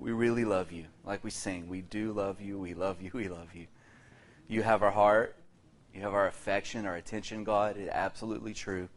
We 0.00 0.12
really 0.12 0.46
love 0.46 0.72
you. 0.72 0.86
Like 1.04 1.22
we 1.22 1.30
sing, 1.30 1.68
we 1.68 1.82
do 1.82 2.12
love 2.12 2.40
you, 2.40 2.58
we 2.58 2.72
love 2.72 3.02
you, 3.02 3.10
we 3.14 3.28
love 3.28 3.54
you. 3.54 3.66
You 4.48 4.62
have 4.62 4.82
our 4.82 4.90
heart, 4.90 5.36
you 5.94 6.00
have 6.00 6.14
our 6.14 6.26
affection, 6.26 6.86
our 6.86 6.96
attention, 6.96 7.44
God. 7.44 7.76
It's 7.76 7.90
absolutely 7.90 8.54
true. 8.54 8.88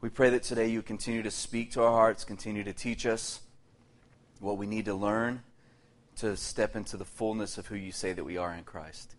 We 0.00 0.08
pray 0.08 0.30
that 0.30 0.42
today 0.42 0.66
you 0.66 0.82
continue 0.82 1.22
to 1.22 1.30
speak 1.30 1.70
to 1.72 1.82
our 1.82 1.92
hearts, 1.92 2.24
continue 2.24 2.64
to 2.64 2.72
teach 2.72 3.06
us 3.06 3.40
what 4.40 4.58
we 4.58 4.66
need 4.66 4.86
to 4.86 4.94
learn 4.94 5.44
to 6.16 6.36
step 6.36 6.74
into 6.74 6.96
the 6.96 7.04
fullness 7.04 7.56
of 7.56 7.68
who 7.68 7.76
you 7.76 7.92
say 7.92 8.12
that 8.12 8.24
we 8.24 8.36
are 8.36 8.52
in 8.52 8.64
Christ. 8.64 9.14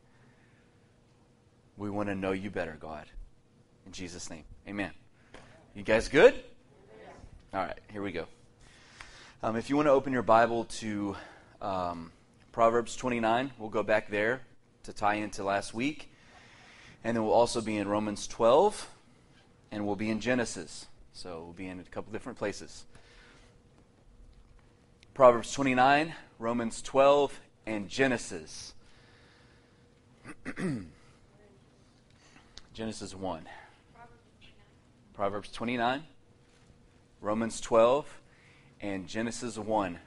We 1.78 1.90
want 1.90 2.10
to 2.10 2.16
know 2.16 2.34
you 2.34 2.50
better, 2.50 2.78
God. 2.80 3.06
In 3.86 3.94
Jesus' 3.94 4.30
name, 4.30 4.44
amen. 4.68 4.92
You 5.74 5.84
guys 5.84 6.10
good? 6.10 6.36
All 7.54 7.62
right, 7.62 7.80
here 7.92 8.02
we 8.02 8.12
go. 8.12 8.28
Um, 9.44 9.58
if 9.58 9.70
you 9.70 9.76
want 9.76 9.88
to 9.88 9.92
open 9.92 10.14
your 10.14 10.22
Bible 10.22 10.64
to 10.80 11.18
um, 11.62 12.14
Proverbs 12.54 12.96
29, 12.96 13.52
we'll 13.58 13.68
go 13.68 13.84
back 13.84 14.10
there 14.10 14.40
to 14.84 14.94
tie 14.94 15.16
into 15.16 15.44
last 15.44 15.74
week. 15.74 16.10
And 17.04 17.14
then 17.14 17.26
we'll 17.26 17.34
also 17.34 17.60
be 17.60 17.76
in 17.76 17.90
Romans 17.90 18.26
12 18.26 18.90
and 19.70 19.86
we'll 19.86 19.98
be 19.98 20.10
in 20.10 20.22
Genesis. 20.22 20.86
So 21.12 21.42
we'll 21.44 21.52
be 21.52 21.68
in 21.68 21.82
a 21.82 21.84
couple 21.84 22.14
different 22.14 22.40
places. 22.40 22.86
Proverbs 25.14 25.52
29, 25.52 26.14
Romans 26.40 26.82
12, 26.82 27.38
and 27.66 27.90
Genesis. 27.90 28.74
Genesis 32.74 33.14
1. 33.14 33.50
Proverbs 35.14 35.52
29, 35.52 36.04
Romans 37.20 37.60
12, 37.60 38.22
and 38.84 39.08
Genesis 39.08 39.58
1. 39.58 39.98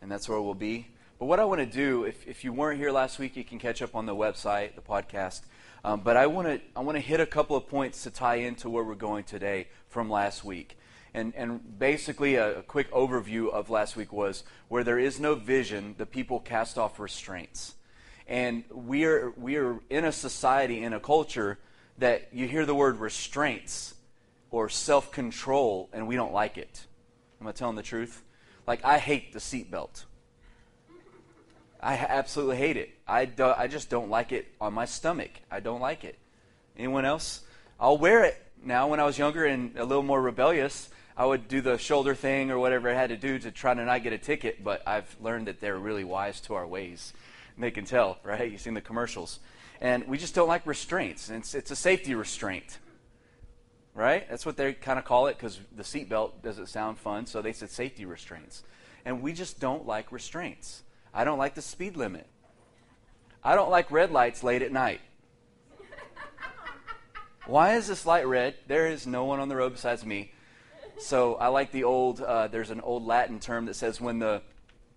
And 0.00 0.10
that's 0.10 0.28
where 0.28 0.40
we'll 0.40 0.54
be. 0.54 0.86
But 1.18 1.26
what 1.26 1.40
I 1.40 1.44
want 1.44 1.60
to 1.60 1.66
do, 1.66 2.04
if, 2.04 2.26
if 2.26 2.44
you 2.44 2.52
weren't 2.52 2.78
here 2.78 2.92
last 2.92 3.18
week, 3.18 3.36
you 3.36 3.42
can 3.42 3.58
catch 3.58 3.82
up 3.82 3.96
on 3.96 4.06
the 4.06 4.14
website, 4.14 4.76
the 4.76 4.80
podcast. 4.80 5.40
Um, 5.84 6.00
but 6.00 6.16
I 6.16 6.28
want 6.28 6.46
to 6.46 6.60
I 6.76 6.80
want 6.80 6.96
to 6.96 7.00
hit 7.00 7.20
a 7.20 7.26
couple 7.26 7.56
of 7.56 7.68
points 7.68 8.04
to 8.04 8.10
tie 8.10 8.36
into 8.36 8.70
where 8.70 8.84
we're 8.84 8.94
going 8.94 9.24
today 9.24 9.66
from 9.88 10.08
last 10.08 10.44
week. 10.44 10.78
And, 11.12 11.32
and 11.34 11.78
basically, 11.78 12.36
a, 12.36 12.60
a 12.60 12.62
quick 12.62 12.90
overview 12.92 13.50
of 13.50 13.68
last 13.68 13.96
week 13.96 14.12
was 14.12 14.44
where 14.68 14.84
there 14.84 14.98
is 14.98 15.18
no 15.18 15.34
vision, 15.34 15.94
the 15.98 16.06
people 16.06 16.38
cast 16.38 16.78
off 16.78 17.00
restraints. 17.00 17.74
And 18.28 18.64
we 18.70 19.04
are, 19.06 19.32
we 19.36 19.56
are 19.56 19.80
in 19.88 20.04
a 20.04 20.12
society, 20.12 20.82
in 20.82 20.92
a 20.92 21.00
culture, 21.00 21.58
that 21.98 22.28
you 22.32 22.46
hear 22.46 22.66
the 22.66 22.74
word 22.74 23.00
restraints 23.00 23.94
or 24.50 24.68
self 24.68 25.10
control, 25.10 25.88
and 25.92 26.06
we 26.06 26.14
don't 26.14 26.32
like 26.32 26.58
it. 26.58 26.86
Am 27.46 27.50
I 27.50 27.52
telling 27.52 27.76
the 27.76 27.82
truth? 27.84 28.24
Like, 28.66 28.84
I 28.84 28.98
hate 28.98 29.32
the 29.32 29.38
seatbelt. 29.38 30.06
I 31.80 31.94
absolutely 31.94 32.56
hate 32.56 32.76
it. 32.76 32.90
I, 33.06 33.24
do, 33.24 33.54
I 33.56 33.68
just 33.68 33.88
don't 33.88 34.10
like 34.10 34.32
it 34.32 34.48
on 34.60 34.74
my 34.74 34.84
stomach. 34.84 35.30
I 35.48 35.60
don't 35.60 35.80
like 35.80 36.02
it. 36.02 36.18
Anyone 36.76 37.04
else? 37.04 37.44
I'll 37.78 37.98
wear 37.98 38.24
it 38.24 38.44
now. 38.64 38.88
When 38.88 38.98
I 38.98 39.04
was 39.04 39.16
younger 39.16 39.44
and 39.44 39.76
a 39.76 39.84
little 39.84 40.02
more 40.02 40.20
rebellious, 40.20 40.90
I 41.16 41.24
would 41.24 41.46
do 41.46 41.60
the 41.60 41.78
shoulder 41.78 42.16
thing 42.16 42.50
or 42.50 42.58
whatever 42.58 42.90
I 42.90 42.94
had 42.94 43.10
to 43.10 43.16
do 43.16 43.38
to 43.38 43.52
try 43.52 43.74
to 43.74 43.84
not 43.84 44.02
get 44.02 44.12
a 44.12 44.18
ticket. 44.18 44.64
But 44.64 44.82
I've 44.84 45.16
learned 45.20 45.46
that 45.46 45.60
they're 45.60 45.78
really 45.78 46.02
wise 46.02 46.40
to 46.40 46.54
our 46.54 46.66
ways. 46.66 47.12
And 47.54 47.62
they 47.62 47.70
can 47.70 47.84
tell, 47.84 48.18
right? 48.24 48.50
You've 48.50 48.60
seen 48.60 48.74
the 48.74 48.80
commercials. 48.80 49.38
And 49.80 50.08
we 50.08 50.18
just 50.18 50.34
don't 50.34 50.48
like 50.48 50.66
restraints. 50.66 51.30
It's, 51.30 51.54
it's 51.54 51.70
a 51.70 51.76
safety 51.76 52.16
restraint, 52.16 52.78
right? 53.96 54.28
That's 54.28 54.44
what 54.44 54.56
they 54.58 54.74
kind 54.74 54.98
of 54.98 55.04
call 55.04 55.26
it 55.26 55.38
because 55.38 55.58
the 55.74 55.82
seatbelt 55.82 56.42
doesn't 56.42 56.68
sound 56.68 56.98
fun. 56.98 57.26
So 57.26 57.40
they 57.40 57.52
said 57.52 57.70
safety 57.70 58.04
restraints. 58.04 58.62
And 59.04 59.22
we 59.22 59.32
just 59.32 59.58
don't 59.58 59.86
like 59.86 60.12
restraints. 60.12 60.82
I 61.14 61.24
don't 61.24 61.38
like 61.38 61.54
the 61.54 61.62
speed 61.62 61.96
limit. 61.96 62.26
I 63.42 63.54
don't 63.54 63.70
like 63.70 63.90
red 63.90 64.10
lights 64.12 64.44
late 64.44 64.62
at 64.62 64.70
night. 64.70 65.00
Why 67.46 67.76
is 67.76 67.88
this 67.88 68.04
light 68.04 68.26
red? 68.26 68.54
There 68.66 68.86
is 68.86 69.06
no 69.06 69.24
one 69.24 69.40
on 69.40 69.48
the 69.48 69.56
road 69.56 69.72
besides 69.72 70.04
me. 70.04 70.32
So 70.98 71.36
I 71.36 71.48
like 71.48 71.72
the 71.72 71.84
old, 71.84 72.20
uh, 72.20 72.48
there's 72.48 72.70
an 72.70 72.80
old 72.80 73.06
Latin 73.06 73.40
term 73.40 73.66
that 73.66 73.74
says 73.74 74.00
when 74.00 74.18
the, 74.18 74.42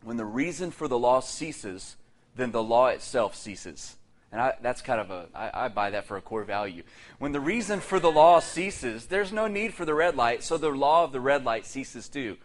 when 0.03 0.17
the 0.17 0.25
reason 0.25 0.71
for 0.71 0.87
the 0.87 0.99
law 0.99 1.21
ceases, 1.21 1.95
then 2.35 2.51
the 2.51 2.63
law 2.63 2.87
itself 2.87 3.35
ceases. 3.35 3.95
And 4.31 4.39
I, 4.39 4.53
that's 4.61 4.81
kind 4.81 5.01
of 5.01 5.09
a, 5.09 5.27
I, 5.33 5.65
I 5.65 5.67
buy 5.69 5.89
that 5.91 6.05
for 6.05 6.17
a 6.17 6.21
core 6.21 6.43
value. 6.43 6.83
When 7.17 7.31
the 7.31 7.39
reason 7.39 7.79
for 7.79 7.99
the 7.99 8.11
law 8.11 8.39
ceases, 8.39 9.07
there's 9.07 9.31
no 9.31 9.47
need 9.47 9.73
for 9.73 9.85
the 9.85 9.95
red 9.95 10.15
light, 10.15 10.43
so 10.43 10.57
the 10.57 10.69
law 10.69 11.03
of 11.03 11.11
the 11.11 11.19
red 11.19 11.43
light 11.45 11.65
ceases 11.65 12.07
too. 12.07 12.37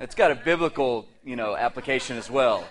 It's 0.00 0.14
got 0.14 0.30
a 0.30 0.34
biblical, 0.34 1.08
you 1.24 1.36
know, 1.36 1.56
application 1.56 2.16
as 2.16 2.30
well. 2.30 2.64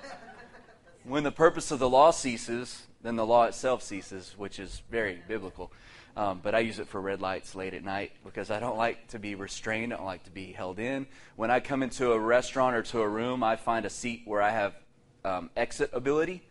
When 1.03 1.23
the 1.23 1.31
purpose 1.31 1.71
of 1.71 1.79
the 1.79 1.89
law 1.89 2.11
ceases, 2.11 2.87
then 3.03 3.15
the 3.15 3.25
law 3.25 3.43
itself 3.43 3.83
ceases, 3.83 4.33
which 4.37 4.59
is 4.59 4.81
very 4.89 5.21
biblical. 5.27 5.71
Um, 6.17 6.39
but 6.43 6.55
I 6.55 6.59
use 6.59 6.79
it 6.79 6.87
for 6.87 6.99
red 6.99 7.21
lights 7.21 7.53
late 7.55 7.73
at 7.73 7.83
night 7.83 8.11
because 8.25 8.49
I 8.49 8.59
don't 8.59 8.77
like 8.77 9.07
to 9.09 9.19
be 9.19 9.35
restrained. 9.35 9.93
I 9.93 9.97
don't 9.97 10.05
like 10.05 10.23
to 10.23 10.31
be 10.31 10.51
held 10.51 10.79
in. 10.79 11.07
When 11.35 11.51
I 11.51 11.59
come 11.59 11.83
into 11.83 12.11
a 12.11 12.19
restaurant 12.19 12.75
or 12.75 12.81
to 12.83 13.01
a 13.01 13.07
room, 13.07 13.43
I 13.43 13.55
find 13.55 13.85
a 13.85 13.89
seat 13.89 14.23
where 14.25 14.41
I 14.41 14.49
have 14.49 14.73
um, 15.23 15.49
exit 15.55 15.91
ability. 15.93 16.43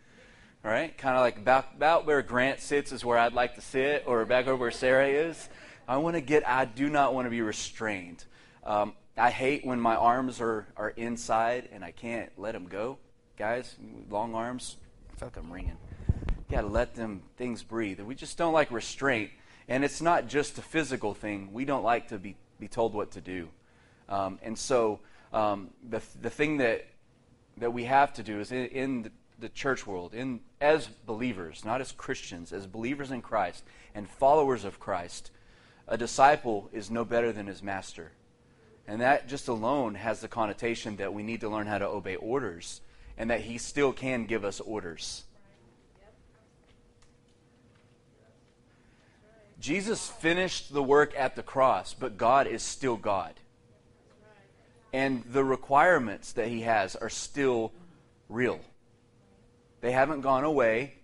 All 0.65 0.69
right, 0.69 0.95
kind 0.97 1.15
of 1.15 1.21
like 1.21 1.37
about, 1.37 1.67
about 1.77 2.05
where 2.05 2.21
Grant 2.21 2.59
sits 2.59 2.91
is 2.91 3.05
where 3.05 3.17
I'd 3.17 3.31
like 3.31 3.55
to 3.55 3.61
sit, 3.61 4.03
or 4.05 4.25
back 4.25 4.45
over 4.45 4.57
where 4.57 4.71
Sarah 4.71 5.07
is. 5.07 5.47
I 5.87 5.95
want 5.97 6.15
to 6.15 6.21
get. 6.21 6.45
I 6.45 6.65
do 6.65 6.89
not 6.89 7.13
want 7.13 7.27
to 7.27 7.29
be 7.29 7.41
restrained. 7.41 8.25
Um, 8.65 8.93
I 9.15 9.31
hate 9.31 9.65
when 9.65 9.79
my 9.79 9.95
arms 9.95 10.41
are, 10.41 10.67
are 10.75 10.89
inside 10.89 11.69
and 11.71 11.83
I 11.83 11.91
can't 11.91 12.29
let 12.37 12.51
them 12.51 12.67
go. 12.67 12.97
Guys, 13.37 13.75
long 14.09 14.35
arms, 14.35 14.75
I 15.21 15.25
like 15.25 15.37
I'm 15.37 15.51
ringing. 15.51 15.77
You 16.07 16.55
got 16.55 16.61
to 16.61 16.67
let 16.67 16.93
them 16.93 17.21
things 17.37 17.63
breathe. 17.63 18.01
We 18.01 18.13
just 18.13 18.37
don't 18.37 18.53
like 18.53 18.69
restraint. 18.69 19.31
And 19.69 19.85
it's 19.85 20.01
not 20.01 20.27
just 20.27 20.57
a 20.57 20.61
physical 20.61 21.13
thing. 21.13 21.53
We 21.53 21.63
don't 21.63 21.83
like 21.83 22.09
to 22.09 22.17
be, 22.17 22.35
be 22.59 22.67
told 22.67 22.93
what 22.93 23.11
to 23.11 23.21
do. 23.21 23.47
Um, 24.09 24.39
and 24.41 24.57
so 24.57 24.99
um, 25.31 25.69
the, 25.89 26.01
the 26.21 26.29
thing 26.29 26.57
that, 26.57 26.85
that 27.57 27.71
we 27.71 27.85
have 27.85 28.13
to 28.13 28.23
do 28.23 28.41
is 28.41 28.51
in, 28.51 28.65
in 28.67 29.11
the, 29.39 29.49
church 29.49 29.87
world, 29.87 30.13
in, 30.13 30.41
as 30.59 30.87
believers, 30.87 31.63
not 31.65 31.81
as 31.81 31.91
Christians, 31.91 32.51
as 32.53 32.67
believers 32.67 33.11
in 33.11 33.21
Christ 33.21 33.63
and 33.95 34.09
followers 34.09 34.65
of 34.65 34.79
Christ, 34.79 35.31
a 35.87 35.97
disciple 35.97 36.69
is 36.71 36.91
no 36.91 37.03
better 37.05 37.31
than 37.31 37.47
his 37.47 37.63
master. 37.63 38.11
And 38.87 39.01
that 39.01 39.27
just 39.27 39.47
alone 39.47 39.95
has 39.95 40.21
the 40.21 40.27
connotation 40.27 40.95
that 40.97 41.13
we 41.13 41.23
need 41.23 41.41
to 41.41 41.49
learn 41.49 41.67
how 41.67 41.77
to 41.77 41.87
obey 41.87 42.15
orders 42.15 42.81
and 43.17 43.29
that 43.29 43.41
he 43.41 43.57
still 43.57 43.93
can 43.93 44.25
give 44.25 44.45
us 44.45 44.59
orders. 44.59 45.25
Jesus 49.59 50.07
finished 50.07 50.73
the 50.73 50.81
work 50.81 51.13
at 51.17 51.35
the 51.35 51.43
cross, 51.43 51.93
but 51.93 52.17
God 52.17 52.47
is 52.47 52.63
still 52.63 52.95
God. 52.95 53.33
And 54.93 55.23
the 55.25 55.43
requirements 55.43 56.31
that 56.33 56.47
he 56.47 56.61
has 56.61 56.95
are 56.95 57.09
still 57.09 57.73
real. 58.29 58.59
They 59.81 59.91
haven't 59.91 60.21
gone 60.21 60.43
away. 60.43 60.95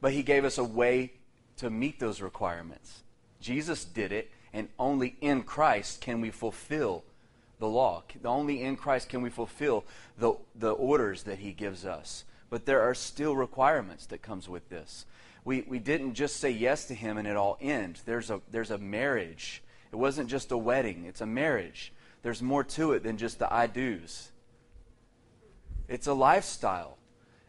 But 0.00 0.12
he 0.12 0.22
gave 0.22 0.44
us 0.44 0.58
a 0.58 0.64
way 0.64 1.12
to 1.56 1.70
meet 1.70 1.98
those 1.98 2.20
requirements. 2.20 3.02
Jesus 3.40 3.84
did 3.84 4.12
it, 4.12 4.30
and 4.52 4.68
only 4.78 5.16
in 5.20 5.42
Christ 5.42 6.00
can 6.00 6.20
we 6.20 6.30
fulfill 6.30 7.04
the 7.58 7.68
law. 7.68 8.04
Only 8.24 8.62
in 8.62 8.76
Christ 8.76 9.08
can 9.08 9.22
we 9.22 9.30
fulfill 9.30 9.84
the, 10.16 10.34
the 10.54 10.70
orders 10.70 11.24
that 11.24 11.38
he 11.38 11.52
gives 11.52 11.84
us. 11.84 12.24
But 12.50 12.64
there 12.64 12.80
are 12.80 12.94
still 12.94 13.36
requirements 13.36 14.06
that 14.06 14.22
comes 14.22 14.48
with 14.48 14.68
this. 14.68 15.04
We, 15.44 15.62
we 15.62 15.78
didn't 15.78 16.14
just 16.14 16.36
say 16.36 16.50
yes 16.50 16.86
to 16.86 16.94
him 16.94 17.18
and 17.18 17.26
it 17.26 17.36
all 17.36 17.58
ends. 17.60 18.02
There's 18.02 18.30
a, 18.30 18.40
there's 18.50 18.70
a 18.70 18.78
marriage. 18.78 19.62
It 19.92 19.96
wasn't 19.96 20.28
just 20.28 20.52
a 20.52 20.56
wedding, 20.58 21.04
it's 21.06 21.20
a 21.20 21.26
marriage. 21.26 21.92
There's 22.28 22.42
more 22.42 22.62
to 22.62 22.92
it 22.92 23.04
than 23.04 23.16
just 23.16 23.38
the 23.38 23.50
I 23.50 23.68
do's. 23.68 24.30
It's 25.88 26.06
a 26.06 26.12
lifestyle. 26.12 26.98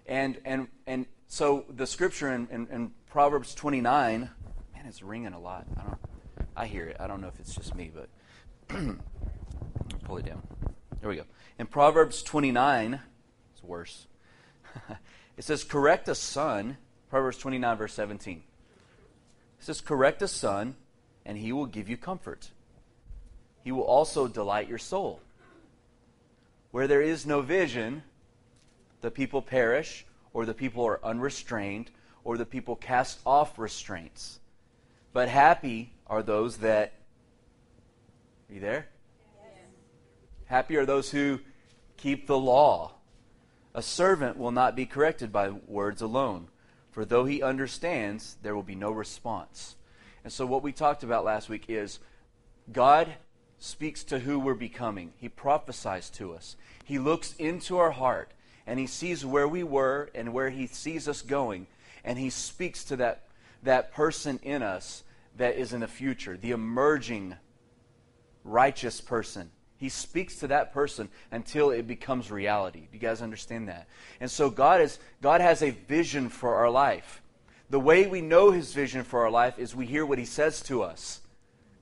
And, 0.06 0.38
and, 0.46 0.70
and 0.88 1.06
so 1.28 1.66
the 1.70 1.86
scripture 1.86 2.34
in, 2.34 2.48
in, 2.50 2.66
in 2.72 2.92
Proverbs 3.10 3.54
29 3.54 4.22
Man, 4.22 4.86
it's 4.88 5.04
ringing 5.04 5.34
a 5.34 5.40
lot. 5.40 5.66
I 5.76 5.82
don't. 5.82 5.98
I 6.56 6.66
hear 6.66 6.86
it. 6.86 6.96
I 6.98 7.08
don't 7.08 7.20
know 7.20 7.28
if 7.28 7.38
it's 7.42 7.54
just 7.54 7.76
me, 7.76 7.92
but 7.94 8.08
pull 10.06 10.16
it 10.16 10.26
down. 10.26 10.44
There 11.02 11.10
we 11.10 11.18
go. 11.18 11.26
In 11.58 11.68
Proverbs 11.68 12.24
29, 12.24 13.02
it's 13.52 13.62
worse. 13.62 14.08
it 15.38 15.44
says, 15.44 15.66
"Correct 15.66 16.08
a 16.08 16.16
son." 16.16 16.78
Proverbs 17.10 17.38
29, 17.38 17.78
verse 17.78 17.94
17. 17.96 18.38
It 18.38 18.44
says, 19.60 19.82
"Correct 19.82 20.22
a 20.22 20.28
son, 20.30 20.78
and 21.26 21.38
he 21.38 21.52
will 21.52 21.66
give 21.66 21.90
you 21.90 21.98
comfort. 21.98 22.52
He 23.64 23.72
will 23.72 23.84
also 23.84 24.28
delight 24.28 24.68
your 24.68 24.78
soul." 24.78 25.22
Where 26.72 26.88
there 26.88 27.02
is 27.02 27.26
no 27.26 27.42
vision, 27.42 28.04
the 29.02 29.12
people 29.12 29.42
perish, 29.42 30.06
or 30.34 30.46
the 30.46 30.54
people 30.54 30.86
are 30.86 31.04
unrestrained, 31.04 31.92
or 32.24 32.38
the 32.38 32.46
people 32.46 32.76
cast 32.76 33.20
off 33.26 33.58
restraints. 33.58 34.40
But 35.14 35.30
happy 35.30 35.94
are 36.08 36.22
those 36.22 36.58
that. 36.58 36.94
Are 38.50 38.54
you 38.54 38.60
there? 38.60 38.90
Happy 40.46 40.76
are 40.78 40.86
those 40.86 41.12
who 41.12 41.40
keep 41.98 42.26
the 42.26 42.38
law. 42.38 42.94
A 43.76 43.82
servant 43.82 44.38
will 44.38 44.52
not 44.52 44.76
be 44.76 44.86
corrected 44.86 45.32
by 45.32 45.50
words 45.50 46.02
alone, 46.02 46.48
for 46.92 47.06
though 47.06 47.26
he 47.26 47.44
understands, 47.44 48.38
there 48.42 48.56
will 48.56 48.64
be 48.64 48.76
no 48.76 48.92
response. 48.92 49.76
And 50.24 50.34
so, 50.34 50.46
what 50.46 50.64
we 50.64 50.72
talked 50.72 51.04
about 51.04 51.24
last 51.24 51.50
week 51.50 51.66
is 51.70 52.00
God 52.72 53.16
speaks 53.60 54.04
to 54.06 54.20
who 54.20 54.40
we're 54.40 54.54
becoming, 54.54 55.14
He 55.18 55.30
prophesies 55.30 56.10
to 56.12 56.34
us, 56.34 56.56
He 56.84 56.98
looks 57.00 57.36
into 57.38 57.78
our 57.78 57.92
heart, 57.92 58.32
and 58.66 58.80
He 58.80 58.88
sees 58.88 59.26
where 59.26 59.48
we 59.48 59.64
were 59.64 60.10
and 60.16 60.34
where 60.34 60.50
He 60.50 60.68
sees 60.68 61.08
us 61.08 61.22
going, 61.22 61.68
and 62.04 62.18
He 62.18 62.30
speaks 62.30 62.84
to 62.86 62.96
that, 62.98 63.24
that 63.64 63.92
person 63.94 64.40
in 64.44 64.64
us 64.64 65.04
that 65.38 65.56
is 65.56 65.74
in 65.74 65.82
the 65.82 65.88
future, 65.88 66.38
the 66.38 66.52
emerging 66.52 67.36
righteous 68.44 69.02
person. 69.02 69.52
He 69.78 69.90
speaks 69.90 70.36
to 70.38 70.48
that 70.48 70.74
person 70.74 71.10
until 71.32 71.72
it 71.72 71.88
becomes 71.88 72.30
reality. 72.30 72.82
Do 72.82 72.88
you 72.92 73.00
guys 73.00 73.22
understand 73.22 73.70
that? 73.70 73.88
And 74.20 74.30
so 74.30 74.50
God 74.50 74.82
is 74.82 75.00
God 75.22 75.40
has 75.40 75.64
a 75.64 75.70
vision 75.70 76.28
for 76.28 76.56
our 76.56 76.70
life. 76.70 77.22
The 77.70 77.80
way 77.80 78.06
we 78.06 78.20
know 78.20 78.52
his 78.52 78.74
vision 78.74 79.04
for 79.04 79.22
our 79.22 79.30
life 79.30 79.58
is 79.58 79.76
we 79.76 79.86
hear 79.86 80.06
what 80.06 80.18
he 80.18 80.26
says 80.26 80.62
to 80.64 80.84
us 80.84 81.22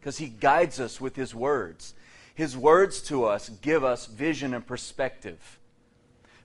because 0.07 0.19
he 0.19 0.29
guides 0.29 0.79
us 0.79 1.01
with 1.01 1.17
his 1.17 1.35
words. 1.35 1.93
His 2.33 2.55
words 2.55 3.01
to 3.09 3.25
us 3.25 3.49
give 3.49 3.83
us 3.83 4.05
vision 4.05 4.53
and 4.53 4.65
perspective. 4.65 5.59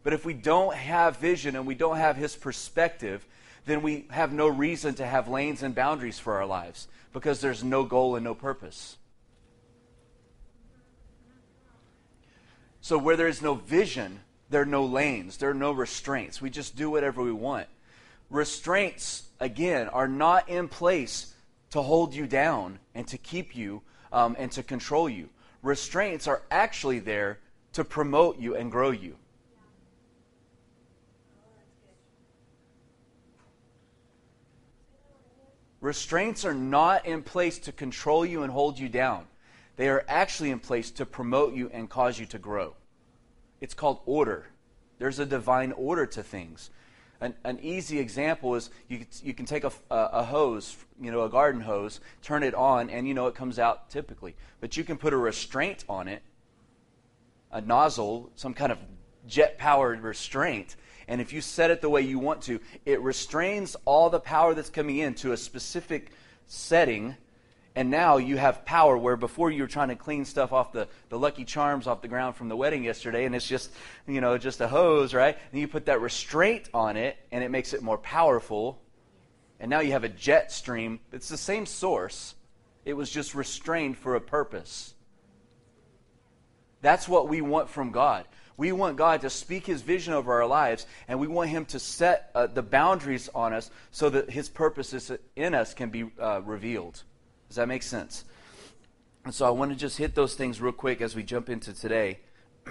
But 0.03 0.12
if 0.12 0.25
we 0.25 0.35
don't 0.35 0.75
have 0.75 1.19
vision 1.19 1.55
and 1.55 1.64
we 1.64 1.76
don't 1.76 1.99
have 1.99 2.17
his 2.17 2.35
perspective, 2.35 3.25
then 3.64 3.81
we 3.81 4.06
have 4.11 4.32
no 4.32 4.49
reason 4.49 4.94
to 4.94 5.06
have 5.06 5.29
lanes 5.29 5.62
and 5.62 5.76
boundaries 5.76 6.19
for 6.19 6.38
our 6.38 6.44
lives 6.44 6.88
because 7.12 7.41
there's 7.41 7.62
no 7.62 7.85
goal 7.85 8.17
and 8.17 8.25
no 8.25 8.35
purpose. 8.35 8.97
So 12.81 12.99
where 12.99 13.17
there 13.17 13.29
is 13.29 13.43
no 13.43 13.55
vision, 13.55 14.23
there 14.50 14.62
are 14.62 14.67
no 14.67 14.85
lanes, 14.85 15.37
there 15.37 15.50
are 15.50 15.55
no 15.55 15.70
restraints. 15.70 16.43
We 16.43 16.50
just 16.50 16.75
do 16.75 16.91
whatever 16.91 17.23
we 17.23 17.31
want. 17.31 17.69
Restraints, 18.29 19.29
again, 19.38 19.87
are 19.87 20.08
not 20.08 20.49
in 20.49 20.67
place 20.67 21.31
to 21.73 21.83
hold 21.83 22.15
you 22.15 22.27
down 22.27 22.79
and 22.95 23.09
to 23.09 23.19
keep 23.19 23.57
you 23.57 23.83
um, 24.13 24.37
and 24.39 24.53
to 24.53 24.63
control 24.63 25.09
you. 25.09 25.29
Restraints 25.63 26.29
are 26.29 26.43
actually 26.51 26.99
there 26.99 27.39
to 27.73 27.83
promote 27.83 28.39
you 28.39 28.55
and 28.55 28.71
grow 28.71 28.91
you. 28.91 29.17
Restraints 35.81 36.45
are 36.45 36.55
not 36.55 37.07
in 37.07 37.23
place 37.23 37.59
to 37.61 37.73
control 37.73 38.25
you 38.25 38.43
and 38.43 38.53
hold 38.53 38.79
you 38.79 38.89
down. 38.89 39.27
They 39.77 39.89
are 39.89 40.05
actually 40.07 40.51
in 40.51 40.61
place 40.61 40.91
to 40.93 41.07
promote 41.07 41.55
you 41.55 41.71
and 41.73 41.89
cause 41.89 42.19
you 42.19 42.27
to 42.27 42.39
grow. 42.39 42.77
It's 43.61 43.75
called 43.75 44.01
order. 44.05 44.47
There's 44.99 45.19
a 45.19 45.27
divine 45.27 45.73
order 45.73 46.05
to 46.07 46.23
things. 46.23 46.71
An, 47.23 47.35
an 47.45 47.61
easy 47.63 48.01
example 48.01 48.57
is 48.57 48.69
you, 48.89 49.07
you 49.23 49.33
can 49.33 49.47
take 49.47 49.63
a, 49.63 49.71
a, 49.91 50.25
hose, 50.25 50.77
you 51.01 51.13
know, 51.13 51.23
a 51.23 51.29
garden 51.29 51.61
hose, 51.61 52.01
turn 52.21 52.43
it 52.43 52.53
on, 52.53 52.91
and 52.91 53.07
you 53.07 53.15
know 53.15 53.29
it 53.29 53.37
comes 53.37 53.61
out 53.61 53.91
typically. 53.91 54.35
But 54.61 54.77
you 54.77 54.83
can 54.83 54.99
put 54.99 55.13
a 55.13 55.17
restraint 55.17 55.85
on 55.89 56.09
it, 56.09 56.21
a 57.53 57.61
nozzle, 57.61 58.33
some 58.35 58.55
kind 58.55 58.73
of 58.73 58.79
jet 59.29 59.57
powered 59.57 60.01
restraint, 60.03 60.75
and 61.07 61.21
if 61.21 61.33
you 61.33 61.41
set 61.41 61.71
it 61.71 61.81
the 61.81 61.89
way 61.89 62.01
you 62.01 62.19
want 62.19 62.43
to, 62.43 62.59
it 62.85 63.01
restrains 63.01 63.77
all 63.85 64.11
the 64.11 64.19
power 64.19 64.53
that's 64.53 64.71
coming 64.71 64.99
in 64.99 65.15
to 65.15 65.31
a 65.31 65.37
specific 65.37 66.11
setting 66.49 67.17
and 67.75 67.91
now 67.91 68.19
you 68.19 68.37
have 68.37 68.65
power 68.65 68.99
where 68.99 69.17
before 69.17 69.51
you 69.51 69.63
were 69.63 69.69
trying 69.69 69.89
to 69.89 69.97
clean 69.97 70.25
stuff 70.25 70.53
off 70.53 70.73
the, 70.73 70.89
the 71.09 71.19
lucky 71.19 71.45
charms 71.45 71.87
off 71.87 72.03
the 72.03 72.09
ground 72.09 72.37
from 72.37 72.49
the 72.49 72.57
wedding 72.57 72.85
yesterday 72.85 73.25
and 73.25 73.35
it's 73.35 73.49
just 73.49 73.71
you 74.07 74.21
know 74.21 74.37
just 74.37 74.61
a 74.61 74.69
hose 74.69 75.15
right? 75.15 75.39
And 75.51 75.61
you 75.61 75.69
put 75.69 75.87
that 75.87 76.01
restraint 76.01 76.69
on 76.75 76.97
it 76.97 77.17
and 77.31 77.43
it 77.43 77.51
makes 77.51 77.73
it 77.73 77.83
more 77.83 77.99
powerful. 77.99 78.79
And 79.59 79.71
now 79.71 79.81
you 79.81 79.93
have 79.93 80.05
a 80.05 80.09
jet 80.09 80.53
stream. 80.53 81.01
It's 81.13 81.29
the 81.29 81.37
same 81.37 81.67
source. 81.67 82.35
It 82.85 82.95
was 82.95 83.11
just 83.11 83.35
restrained 83.35 83.97
for 83.97 84.17
a 84.17 84.21
purpose. 84.21 84.95
That's 86.81 87.09
what 87.09 87.29
we 87.29 87.41
want 87.41 87.71
from 87.71 87.93
god. 87.93 88.27
We 88.57 88.73
want 88.73 88.97
god 88.97 89.23
to 89.23 89.31
speak 89.31 89.65
his 89.65 89.81
vision 89.81 90.13
over 90.13 90.43
our 90.43 90.47
lives 90.47 90.85
and 91.09 91.19
we 91.19 91.27
want 91.27 91.49
him 91.49 91.65
to 91.67 91.79
set 91.79 92.31
uh, 92.35 92.49
the 92.49 92.63
boundaries 92.63 93.31
on 93.35 93.55
us 93.55 93.71
so 93.93 94.11
that 94.11 94.29
his 94.29 94.51
purposes 94.51 95.11
in 95.37 95.55
us 95.55 95.73
can 95.73 95.89
be 95.89 96.11
uh, 96.21 96.43
revealed 96.45 97.03
does 97.53 97.57
that 97.57 97.69
make 97.69 97.83
sense? 97.83 98.25
And 99.27 99.35
so 99.35 99.47
I 99.47 99.51
want 99.51 99.73
to 99.73 99.77
just 99.77 99.99
hit 99.99 100.15
those 100.15 100.35
things 100.35 100.59
real 100.59 100.73
quick 100.73 101.03
as 101.03 101.15
we 101.15 101.23
jump 101.23 101.51
into 101.51 101.75
today. 101.75 102.21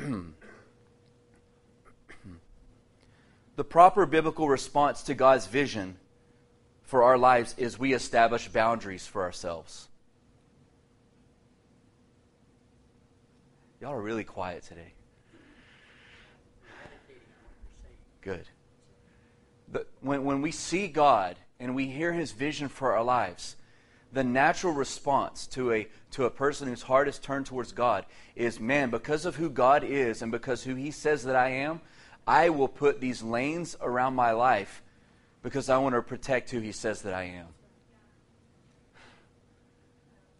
the 3.55 3.63
proper 3.63 4.07
biblical 4.07 4.49
response 4.49 5.03
to 5.03 5.13
God's 5.13 5.45
vision 5.45 5.97
for 6.81 7.03
our 7.03 7.15
lives 7.15 7.53
is 7.59 7.77
we 7.77 7.93
establish 7.93 8.47
boundaries 8.47 9.05
for 9.05 9.21
ourselves. 9.21 9.87
Y'all 13.79 13.93
are 13.93 14.01
really 14.01 14.23
quiet 14.23 14.63
today. 14.63 14.93
Good. 18.21 18.47
But 19.71 19.91
when, 19.99 20.23
when 20.23 20.41
we 20.41 20.51
see 20.51 20.87
God 20.87 21.35
and 21.59 21.75
we 21.75 21.85
hear 21.85 22.13
his 22.13 22.31
vision 22.31 22.67
for 22.67 22.93
our 22.93 23.03
lives, 23.03 23.57
the 24.13 24.23
natural 24.23 24.73
response 24.73 25.47
to 25.47 25.71
a 25.71 25.87
to 26.11 26.25
a 26.25 26.29
person 26.29 26.67
whose 26.67 26.81
heart 26.81 27.07
is 27.07 27.17
turned 27.17 27.45
towards 27.45 27.71
God 27.71 28.05
is 28.35 28.59
man 28.59 28.89
because 28.89 29.25
of 29.25 29.37
who 29.37 29.49
God 29.49 29.83
is 29.83 30.21
and 30.21 30.31
because 30.31 30.63
who 30.63 30.75
he 30.75 30.91
says 30.91 31.23
that 31.23 31.35
I 31.35 31.49
am 31.49 31.81
I 32.27 32.49
will 32.49 32.67
put 32.67 32.99
these 32.99 33.23
lanes 33.23 33.75
around 33.81 34.15
my 34.15 34.31
life 34.31 34.83
because 35.41 35.69
I 35.69 35.77
want 35.77 35.95
to 35.95 36.01
protect 36.01 36.51
who 36.51 36.59
he 36.59 36.71
says 36.71 37.01
that 37.01 37.13
I 37.13 37.23
am. 37.23 37.47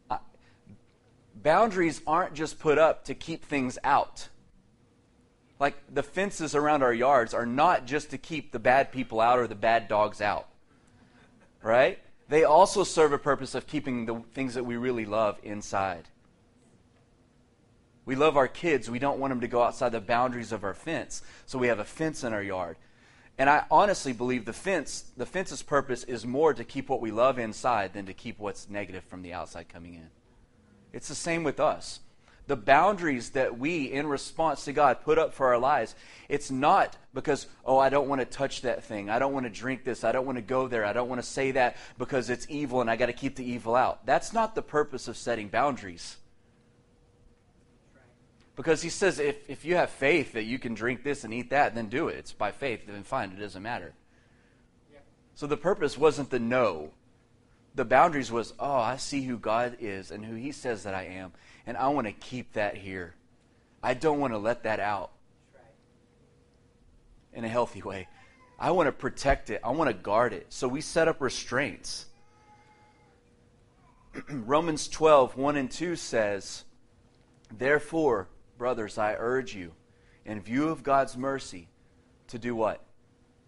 I, 0.09 0.19
boundaries 1.41 2.01
aren't 2.06 2.35
just 2.35 2.59
put 2.59 2.77
up 2.77 3.06
to 3.06 3.15
keep 3.15 3.44
things 3.44 3.79
out. 3.83 4.29
Like 5.59 5.75
the 5.91 6.03
fences 6.03 6.53
around 6.53 6.83
our 6.83 6.94
yards 6.94 7.33
are 7.33 7.47
not 7.47 7.88
just 7.88 8.12
to 8.12 8.18
keep 8.18 8.51
the 8.51 8.59
bad 8.59 8.91
people 8.91 9.19
out 9.19 9.39
or 9.39 9.47
the 9.47 9.56
bad 9.56 9.88
dogs 9.88 10.21
out. 10.21 10.47
Right 11.63 12.00
they 12.31 12.45
also 12.45 12.86
serve 12.86 13.12
a 13.12 13.18
purpose 13.18 13.56
of 13.56 13.68
keeping 13.68 14.06
the 14.06 14.22
things 14.33 14.54
that 14.54 14.63
we 14.63 14.78
really 14.78 15.04
love 15.04 15.38
inside. 15.44 16.07
We 18.06 18.16
love 18.16 18.38
our 18.38 18.48
kids. 18.48 18.89
We 18.89 19.00
don't 19.00 19.19
want 19.19 19.31
them 19.31 19.42
to 19.42 19.50
go 19.50 19.62
outside 19.62 19.92
the 19.92 20.00
boundaries 20.00 20.54
of 20.54 20.64
our 20.64 20.73
fence. 20.73 21.23
So 21.45 21.59
we 21.59 21.68
have 21.68 21.80
a 21.80 21.83
fence 21.83 22.23
in 22.23 22.31
our 22.31 22.42
yard. 22.42 22.78
And 23.38 23.50
I 23.50 23.66
honestly 23.69 24.14
believe 24.14 24.45
the 24.45 24.54
fence, 24.54 25.11
the 25.18 25.26
fence's 25.26 25.61
purpose 25.61 26.06
is 26.06 26.26
more 26.26 26.54
to 26.54 26.64
keep 26.64 26.88
what 26.88 27.02
we 27.02 27.11
love 27.11 27.38
inside 27.38 27.92
than 27.92 28.06
to 28.06 28.14
keep 28.14 28.40
what's 28.40 28.69
negative 28.69 29.04
from 29.04 29.23
the 29.23 29.33
outside 29.33 29.68
coming 29.68 29.95
in. 29.95 30.07
It's 30.94 31.09
the 31.09 31.16
same 31.16 31.44
with 31.44 31.59
us 31.59 32.00
the 32.48 32.56
boundaries 32.56 33.31
that 33.31 33.57
we, 33.57 33.92
in 33.92 34.07
response 34.07 34.66
to 34.66 34.74
God, 34.74 35.02
put 35.02 35.18
up 35.18 35.33
for 35.33 35.48
our 35.48 35.57
lives, 35.57 35.95
it's 36.28 36.52
not 36.52 36.98
because, 37.14 37.48
oh, 37.66 37.78
I 37.78 37.90
don't 37.90 38.07
want 38.07 38.21
to 38.21 38.26
touch 38.26 38.62
that 38.62 38.83
thing. 38.83 39.10
I 39.10 39.19
don't 39.19 39.33
want 39.33 39.45
to 39.45 39.50
drink 39.50 39.83
this. 39.83 40.04
I 40.04 40.12
don't 40.12 40.26
want 40.26 40.38
to 40.38 40.42
go 40.42 40.68
there. 40.68 40.86
I 40.86 40.94
don't 40.94 41.10
want 41.10 41.21
to 41.21 41.28
say 41.28 41.52
that 41.52 41.78
because 41.98 42.30
it's 42.30 42.48
evil 42.50 42.81
and 42.81 42.90
I 42.90 42.95
got 42.95 43.07
to 43.07 43.14
keep 43.14 43.36
the 43.36 43.45
evil 43.45 43.76
out. 43.76 44.06
That's 44.06 44.33
not 44.33 44.56
the 44.56 44.62
purpose 44.62 45.07
of 45.07 45.18
setting 45.18 45.50
boundaries. 45.50 46.18
Because 48.56 48.81
he 48.81 48.90
says 48.90 49.19
if, 49.19 49.50
if 49.50 49.66
you 49.66 49.76
have 49.76 49.90
faith 49.90 50.33
that 50.33 50.44
you 50.44 50.60
can 50.60 50.74
drink 50.74 51.04
this 51.04 51.24
and 51.24 51.33
eat 51.33 51.50
that, 51.52 51.74
then 51.74 51.88
do 51.88 52.10
it. 52.10 52.18
It's 52.18 52.33
by 52.33 52.52
faith, 52.52 52.86
then 52.86 53.04
fine, 53.04 53.31
it 53.31 53.40
doesn't 53.40 53.64
matter. 53.64 53.94
So 55.36 55.48
the 55.48 55.57
purpose 55.57 55.98
wasn't 55.98 56.30
the 56.30 56.40
no. 56.40 56.92
The 57.74 57.86
boundaries 57.86 58.31
was, 58.31 58.54
oh, 58.60 58.76
I 58.76 58.98
see 58.98 59.24
who 59.24 59.38
God 59.38 59.78
is 59.80 60.12
and 60.12 60.26
who 60.26 60.36
he 60.36 60.52
says 60.52 60.83
that 60.83 60.94
I 60.94 61.04
am 61.04 61.31
and 61.65 61.77
I 61.77 61.89
want 61.89 62.07
to 62.07 62.13
keep 62.13 62.53
that 62.53 62.75
here. 62.75 63.15
I 63.83 63.94
don't 63.94 64.19
want 64.19 64.33
to 64.33 64.37
let 64.37 64.63
that 64.63 64.80
out 64.80 65.11
in 67.33 67.44
a 67.44 67.47
healthy 67.47 67.81
way. 67.81 68.07
I 68.59 68.71
want 68.71 68.87
to 68.87 68.91
protect 68.91 69.49
it, 69.49 69.61
I 69.63 69.71
want 69.71 69.89
to 69.89 69.94
guard 69.94 70.33
it. 70.33 70.47
So 70.49 70.68
we 70.68 70.81
set 70.81 71.07
up 71.07 71.19
restraints. 71.19 72.06
Romans 74.30 74.87
12, 74.87 75.35
1 75.35 75.57
and 75.57 75.71
2 75.71 75.95
says, 75.95 76.63
Therefore, 77.57 78.27
brothers, 78.57 78.97
I 78.97 79.15
urge 79.18 79.56
you, 79.56 79.71
in 80.25 80.41
view 80.41 80.69
of 80.69 80.83
God's 80.83 81.18
mercy, 81.18 81.68
to 82.27 82.37
do 82.37 82.56
what? 82.56 82.83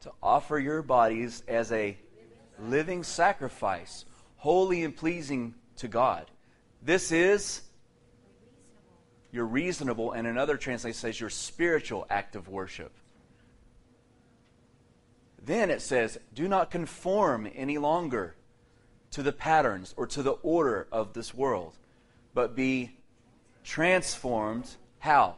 To 0.01 0.11
offer 0.21 0.57
your 0.57 0.81
bodies 0.81 1.43
as 1.47 1.71
a 1.71 1.95
living 2.59 3.03
sacrifice, 3.03 4.05
holy 4.37 4.83
and 4.83 4.95
pleasing 4.95 5.53
to 5.77 5.87
God. 5.87 6.29
This 6.81 7.11
is 7.11 7.61
your 9.33 9.45
reasonable, 9.45 10.11
and 10.11 10.27
another 10.27 10.55
translation 10.55 10.97
says 10.97 11.19
your 11.19 11.29
spiritual 11.31 12.05
act 12.09 12.35
of 12.35 12.47
worship. 12.47 12.93
Then 15.43 15.71
it 15.71 15.81
says, 15.81 16.19
do 16.33 16.47
not 16.47 16.69
conform 16.69 17.49
any 17.53 17.79
longer 17.79 18.35
to 19.11 19.23
the 19.23 19.31
patterns 19.31 19.93
or 19.97 20.05
to 20.07 20.21
the 20.21 20.33
order 20.43 20.87
of 20.91 21.13
this 21.13 21.33
world, 21.33 21.73
but 22.35 22.55
be 22.55 22.91
transformed. 23.63 24.69
How? 24.99 25.37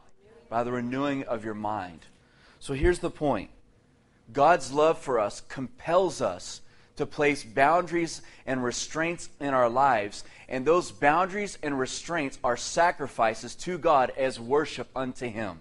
By 0.50 0.62
the 0.62 0.72
renewing 0.72 1.24
of 1.24 1.44
your 1.44 1.54
mind. 1.54 2.00
So 2.60 2.74
here's 2.74 2.98
the 2.98 3.10
point 3.10 3.50
God's 4.30 4.72
love 4.72 4.98
for 4.98 5.18
us 5.18 5.40
compels 5.40 6.20
us 6.20 6.60
to 6.96 7.06
place 7.06 7.44
boundaries 7.44 8.22
and 8.46 8.62
restraints 8.62 9.28
in 9.40 9.54
our 9.54 9.68
lives. 9.68 10.24
And 10.48 10.64
those 10.64 10.90
boundaries 10.90 11.58
and 11.62 11.78
restraints 11.78 12.38
are 12.42 12.56
sacrifices 12.56 13.54
to 13.56 13.78
God 13.78 14.12
as 14.16 14.40
worship 14.40 14.88
unto 14.94 15.28
Him. 15.28 15.60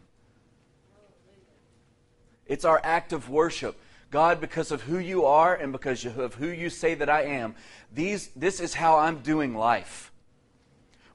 It's 2.46 2.66
our 2.66 2.80
act 2.84 3.14
of 3.14 3.30
worship. 3.30 3.80
God, 4.12 4.40
because 4.40 4.72
of 4.72 4.84
who 4.84 4.98
you 4.98 5.26
are 5.26 5.56
and 5.56 5.72
because 5.72 6.06
of 6.06 6.36
who 6.36 6.48
you 6.48 6.70
say 6.70 6.96
that 6.96 7.10
I 7.10 7.24
am, 7.24 7.56
these, 7.92 8.28
this 8.36 8.60
is 8.60 8.76
how 8.76 9.00
I'm 9.00 9.20
doing 9.20 9.56
life. 9.56 10.12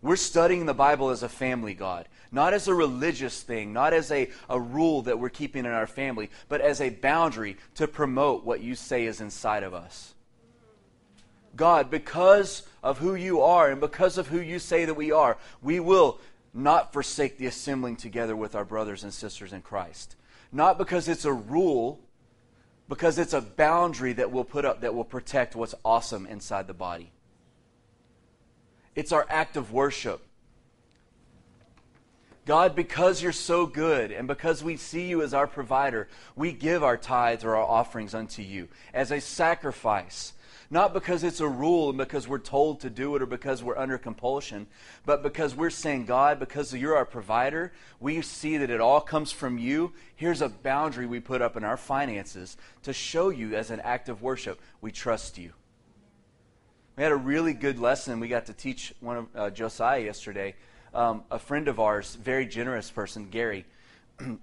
We're 0.03 0.17
studying 0.17 0.67
the 0.67 0.75
Bible 0.75 1.11
as 1.11 1.23
a 1.23 1.29
family, 1.29 1.75
God. 1.75 2.09
Not 2.33 2.55
as 2.55 2.69
a 2.69 2.75
religious 2.75 3.43
thing, 3.43 3.73
not 3.73 3.93
as 3.93 4.11
a, 4.13 4.31
a 4.49 4.61
rule 4.61 5.03
that 5.03 5.19
we're 5.19 5.31
keeping 5.31 5.65
in 5.65 5.73
our 5.73 5.87
family, 5.87 6.31
but 6.49 6.61
as 6.61 6.81
a 6.81 6.91
boundary 6.91 7.57
to 7.75 7.89
promote 7.89 8.45
what 8.45 8.61
you 8.61 8.75
say 8.75 9.07
is 9.07 9.21
inside 9.21 9.63
of 9.63 9.75
us. 9.75 10.15
God, 11.57 11.91
because 11.91 12.63
of 12.83 12.99
who 12.99 13.15
you 13.15 13.41
are 13.41 13.71
and 13.71 13.81
because 13.81 14.17
of 14.17 14.29
who 14.29 14.41
you 14.41 14.59
say 14.59 14.85
that 14.85 14.95
we 14.95 15.11
are, 15.11 15.37
we 15.61 15.81
will 15.81 16.21
not 16.55 16.93
forsake 16.93 17.39
the 17.39 17.47
assembling 17.47 17.97
together 17.97 18.37
with 18.37 18.55
our 18.55 18.65
brothers 18.65 19.03
and 19.03 19.13
sisters 19.13 19.53
in 19.53 19.63
Christ. 19.63 20.15
Not 20.53 20.79
because 20.79 21.09
it's 21.09 21.25
a 21.25 21.33
rule, 21.33 22.01
because 22.89 23.19
it's 23.19 23.33
a 23.33 23.41
boundary 23.41 24.13
that 24.15 24.31
we'll 24.31 24.45
put 24.45 24.65
up 24.65 24.81
that 24.81 24.95
will 24.95 25.05
protect 25.05 25.57
what's 25.57 25.75
awesome 25.85 26.27
inside 26.27 26.67
the 26.67 26.75
body. 26.75 27.11
It's 28.95 29.13
our 29.13 29.27
act 29.29 29.57
of 29.57 29.73
worship. 29.73 30.23
God, 32.51 32.75
because 32.75 33.23
you're 33.23 33.31
so 33.31 33.65
good 33.65 34.11
and 34.11 34.27
because 34.27 34.65
we 34.65 34.77
see 34.77 35.07
you 35.07 35.23
as 35.23 35.33
our 35.33 35.47
provider, 35.47 36.09
we 36.35 36.51
give 36.51 36.83
our 36.83 36.97
tithes 36.97 37.45
or 37.45 37.55
our 37.55 37.63
offerings 37.63 38.13
unto 38.13 38.43
you 38.43 38.67
as 38.93 39.13
a 39.13 39.21
sacrifice. 39.21 40.33
Not 40.69 40.93
because 40.93 41.23
it's 41.23 41.39
a 41.39 41.47
rule 41.47 41.91
and 41.91 41.99
because 41.99 42.27
we're 42.27 42.39
told 42.39 42.81
to 42.81 42.91
do 42.91 43.15
it 43.15 43.23
or 43.23 43.27
because 43.27 43.63
we're 43.63 43.79
under 43.79 43.99
compulsion, 43.99 44.67
but 45.07 45.23
because 45.23 45.55
we're 45.55 45.71
saying, 45.71 46.07
God, 46.07 46.41
because 46.41 46.75
you're 46.75 46.97
our 46.97 47.05
provider, 47.05 47.71
we 48.01 48.21
see 48.21 48.57
that 48.57 48.69
it 48.69 48.81
all 48.81 49.01
comes 49.01 49.31
from 49.31 49.57
you. 49.57 49.93
Here's 50.17 50.43
a 50.43 50.49
boundary 50.49 51.07
we 51.07 51.21
put 51.21 51.43
up 51.43 51.57
in 51.57 51.63
our 51.63 51.77
finances 51.77 52.57
to 52.83 52.93
show 52.93 53.29
you 53.29 53.55
as 53.55 53.71
an 53.71 53.79
act 53.79 54.09
of 54.09 54.23
worship, 54.23 54.61
we 54.81 54.91
trust 54.91 55.39
you. 55.39 55.53
We 56.97 57.05
had 57.05 57.13
a 57.13 57.17
really 57.17 57.53
good 57.53 57.79
lesson 57.79 58.19
we 58.19 58.27
got 58.27 58.47
to 58.47 58.53
teach 58.53 58.93
one 58.99 59.17
of 59.17 59.27
uh, 59.37 59.51
Josiah 59.51 60.01
yesterday. 60.01 60.57
Um, 60.93 61.23
a 61.31 61.39
friend 61.39 61.69
of 61.69 61.79
ours, 61.79 62.17
very 62.17 62.47
generous 62.47 62.91
person, 62.91 63.29
Gary. 63.31 63.65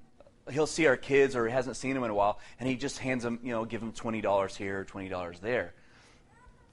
he'll 0.51 0.67
see 0.67 0.87
our 0.87 0.97
kids 0.97 1.35
or 1.35 1.45
he 1.45 1.51
hasn't 1.51 1.75
seen 1.75 1.93
them 1.93 2.03
in 2.03 2.09
a 2.09 2.13
while, 2.13 2.39
and 2.59 2.69
he 2.69 2.75
just 2.75 2.99
hands 2.99 3.23
them, 3.23 3.39
you 3.43 3.51
know, 3.51 3.65
give 3.65 3.81
them 3.81 3.91
twenty 3.91 4.21
dollars 4.21 4.55
here, 4.55 4.83
twenty 4.85 5.09
dollars 5.09 5.39
there. 5.39 5.73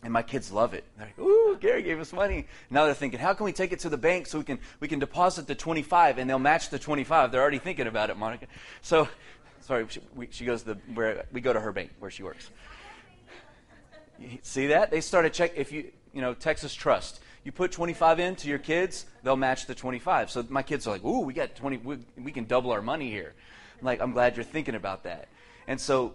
And 0.02 0.12
my 0.12 0.22
kids 0.22 0.52
love 0.52 0.74
it. 0.74 0.84
They're 0.98 1.06
like, 1.06 1.18
"Ooh, 1.18 1.56
Gary 1.60 1.82
gave 1.82 1.98
us 1.98 2.12
money." 2.12 2.46
Now 2.70 2.84
they're 2.84 2.94
thinking, 2.94 3.18
"How 3.18 3.32
can 3.32 3.44
we 3.44 3.52
take 3.52 3.72
it 3.72 3.80
to 3.80 3.88
the 3.88 3.96
bank 3.96 4.26
so 4.26 4.38
we 4.38 4.44
can 4.44 4.58
we 4.80 4.88
can 4.88 4.98
deposit 4.98 5.46
the 5.46 5.54
25 5.54 6.18
and 6.18 6.28
they'll 6.28 6.38
match 6.38 6.70
the 6.70 6.78
25?" 6.78 7.32
They're 7.32 7.40
already 7.40 7.58
thinking 7.58 7.86
about 7.86 8.10
it, 8.10 8.16
Monica. 8.16 8.46
So, 8.82 9.08
sorry, 9.60 9.86
she, 9.88 10.00
we, 10.14 10.28
she 10.30 10.44
goes 10.44 10.62
to 10.62 10.74
the 10.74 10.80
where 10.92 11.24
we 11.32 11.40
go 11.40 11.52
to 11.52 11.60
her 11.60 11.72
bank 11.72 11.90
where 11.98 12.10
she 12.10 12.22
works. 12.22 12.50
See 14.42 14.68
that? 14.68 14.90
They 14.90 15.00
started 15.00 15.32
check 15.32 15.52
if 15.56 15.72
you 15.72 15.90
you 16.12 16.20
know 16.20 16.34
Texas 16.34 16.74
Trust. 16.74 17.20
You 17.44 17.52
put 17.52 17.72
25 17.72 18.20
in 18.20 18.36
to 18.36 18.48
your 18.48 18.58
kids, 18.58 19.04
they'll 19.22 19.36
match 19.36 19.66
the 19.66 19.74
25. 19.74 20.30
So 20.30 20.44
my 20.48 20.62
kids 20.62 20.86
are 20.86 20.90
like, 20.90 21.04
"Ooh, 21.04 21.20
we 21.20 21.34
got 21.34 21.54
20. 21.54 21.76
We, 21.78 21.98
we 22.16 22.32
can 22.32 22.44
double 22.44 22.72
our 22.72 22.82
money 22.82 23.10
here." 23.10 23.34
I'm 23.80 23.86
like, 23.86 24.00
I'm 24.00 24.12
glad 24.12 24.36
you're 24.36 24.44
thinking 24.44 24.74
about 24.74 25.04
that. 25.04 25.28
And 25.66 25.80
so 25.80 26.14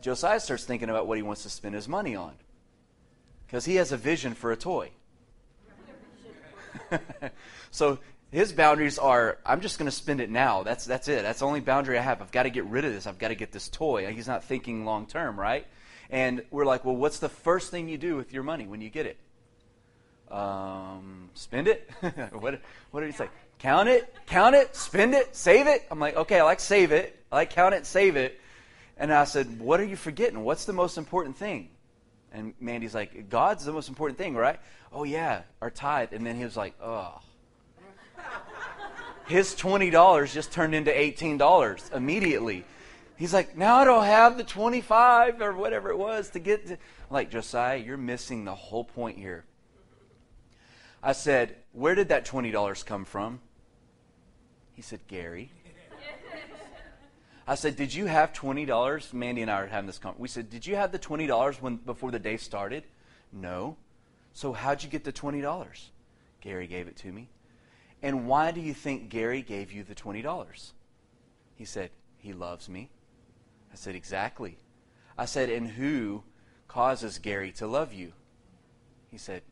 Josiah 0.00 0.40
starts 0.40 0.64
thinking 0.64 0.90
about 0.90 1.06
what 1.06 1.16
he 1.16 1.22
wants 1.22 1.42
to 1.42 1.50
spend 1.50 1.74
his 1.74 1.88
money 1.88 2.14
on 2.14 2.34
because 3.46 3.64
he 3.64 3.76
has 3.76 3.92
a 3.92 3.96
vision 3.96 4.34
for 4.34 4.52
a 4.52 4.56
toy. 4.56 4.90
so 7.70 7.98
his 8.30 8.52
boundaries 8.52 8.98
are 8.98 9.38
I'm 9.44 9.60
just 9.60 9.78
going 9.78 9.90
to 9.90 9.96
spend 9.96 10.20
it 10.20 10.30
now. 10.30 10.62
That's 10.62 10.84
that's 10.84 11.08
it. 11.08 11.22
That's 11.22 11.40
the 11.40 11.46
only 11.46 11.60
boundary 11.60 11.98
I 11.98 12.02
have. 12.02 12.20
I've 12.20 12.30
got 12.30 12.44
to 12.44 12.50
get 12.50 12.64
rid 12.66 12.84
of 12.84 12.92
this. 12.92 13.06
I've 13.06 13.18
got 13.18 13.28
to 13.28 13.34
get 13.34 13.52
this 13.52 13.68
toy. 13.68 14.12
He's 14.12 14.28
not 14.28 14.44
thinking 14.44 14.84
long 14.84 15.06
term, 15.06 15.38
right? 15.38 15.66
And 16.10 16.42
we're 16.50 16.64
like, 16.64 16.84
well, 16.84 16.96
what's 16.96 17.18
the 17.18 17.28
first 17.28 17.70
thing 17.70 17.88
you 17.88 17.98
do 17.98 18.16
with 18.16 18.32
your 18.32 18.42
money 18.42 18.66
when 18.66 18.80
you 18.80 18.88
get 18.88 19.06
it? 19.06 19.18
Um, 20.30 21.30
spend 21.34 21.68
it? 21.68 21.90
what, 22.32 22.60
what 22.90 23.00
did 23.00 23.06
he 23.06 23.16
say? 23.16 23.28
Count 23.58 23.88
it, 23.88 24.14
count 24.26 24.54
it, 24.54 24.76
spend 24.76 25.14
it, 25.14 25.34
save 25.34 25.66
it. 25.66 25.84
I'm 25.90 25.98
like, 25.98 26.16
okay, 26.16 26.40
I 26.40 26.44
like 26.44 26.60
save 26.60 26.92
it. 26.92 27.18
I 27.32 27.36
like 27.36 27.50
count 27.50 27.74
it, 27.74 27.86
save 27.86 28.16
it. 28.16 28.40
And 28.96 29.12
I 29.12 29.24
said, 29.24 29.60
what 29.60 29.80
are 29.80 29.84
you 29.84 29.96
forgetting? 29.96 30.44
What's 30.44 30.64
the 30.64 30.72
most 30.72 30.98
important 30.98 31.36
thing? 31.36 31.70
And 32.32 32.54
Mandy's 32.60 32.94
like, 32.94 33.28
God's 33.30 33.64
the 33.64 33.72
most 33.72 33.88
important 33.88 34.18
thing, 34.18 34.34
right? 34.34 34.60
Oh, 34.92 35.04
yeah, 35.04 35.42
our 35.60 35.70
tithe. 35.70 36.12
And 36.12 36.26
then 36.26 36.36
he 36.36 36.44
was 36.44 36.56
like, 36.56 36.74
oh. 36.82 37.20
His 39.26 39.54
$20 39.54 40.32
just 40.32 40.52
turned 40.52 40.74
into 40.74 40.90
$18 40.90 41.94
immediately. 41.94 42.64
He's 43.16 43.34
like, 43.34 43.56
now 43.56 43.76
I 43.76 43.84
don't 43.84 44.04
have 44.04 44.36
the 44.36 44.44
25 44.44 45.40
or 45.40 45.52
whatever 45.54 45.90
it 45.90 45.98
was 45.98 46.30
to 46.30 46.38
get 46.38 46.66
to. 46.68 46.74
I'm 46.74 46.78
like, 47.10 47.30
Josiah, 47.30 47.76
you're 47.76 47.96
missing 47.96 48.44
the 48.44 48.54
whole 48.54 48.84
point 48.84 49.18
here. 49.18 49.44
I 51.02 51.12
said, 51.12 51.56
where 51.72 51.94
did 51.94 52.08
that 52.08 52.26
$20 52.26 52.84
come 52.84 53.04
from? 53.04 53.40
He 54.72 54.82
said, 54.82 55.00
Gary. 55.06 55.52
I 57.46 57.54
said, 57.54 57.76
did 57.76 57.94
you 57.94 58.06
have 58.06 58.32
$20? 58.32 59.12
Mandy 59.12 59.42
and 59.42 59.50
I 59.50 59.60
are 59.62 59.66
having 59.66 59.86
this 59.86 59.98
conversation. 59.98 60.22
We 60.22 60.28
said, 60.28 60.50
did 60.50 60.66
you 60.66 60.76
have 60.76 60.92
the 60.92 60.98
$20 60.98 61.62
when, 61.62 61.76
before 61.76 62.10
the 62.10 62.18
day 62.18 62.36
started? 62.36 62.84
No. 63.32 63.76
So 64.32 64.52
how'd 64.52 64.82
you 64.82 64.90
get 64.90 65.04
the 65.04 65.12
$20? 65.12 65.88
Gary 66.40 66.66
gave 66.66 66.88
it 66.88 66.96
to 66.98 67.12
me. 67.12 67.28
And 68.02 68.28
why 68.28 68.50
do 68.50 68.60
you 68.60 68.74
think 68.74 69.08
Gary 69.08 69.42
gave 69.42 69.72
you 69.72 69.82
the 69.82 69.94
$20? 69.94 70.72
He 71.56 71.64
said, 71.64 71.90
he 72.18 72.32
loves 72.32 72.68
me. 72.68 72.90
I 73.72 73.76
said, 73.76 73.94
Exactly. 73.94 74.58
I 75.16 75.24
said, 75.24 75.50
And 75.50 75.68
who 75.68 76.22
causes 76.68 77.18
Gary 77.18 77.52
to 77.52 77.66
love 77.66 77.92
you? 77.92 78.12
He 79.10 79.18
said, 79.18 79.42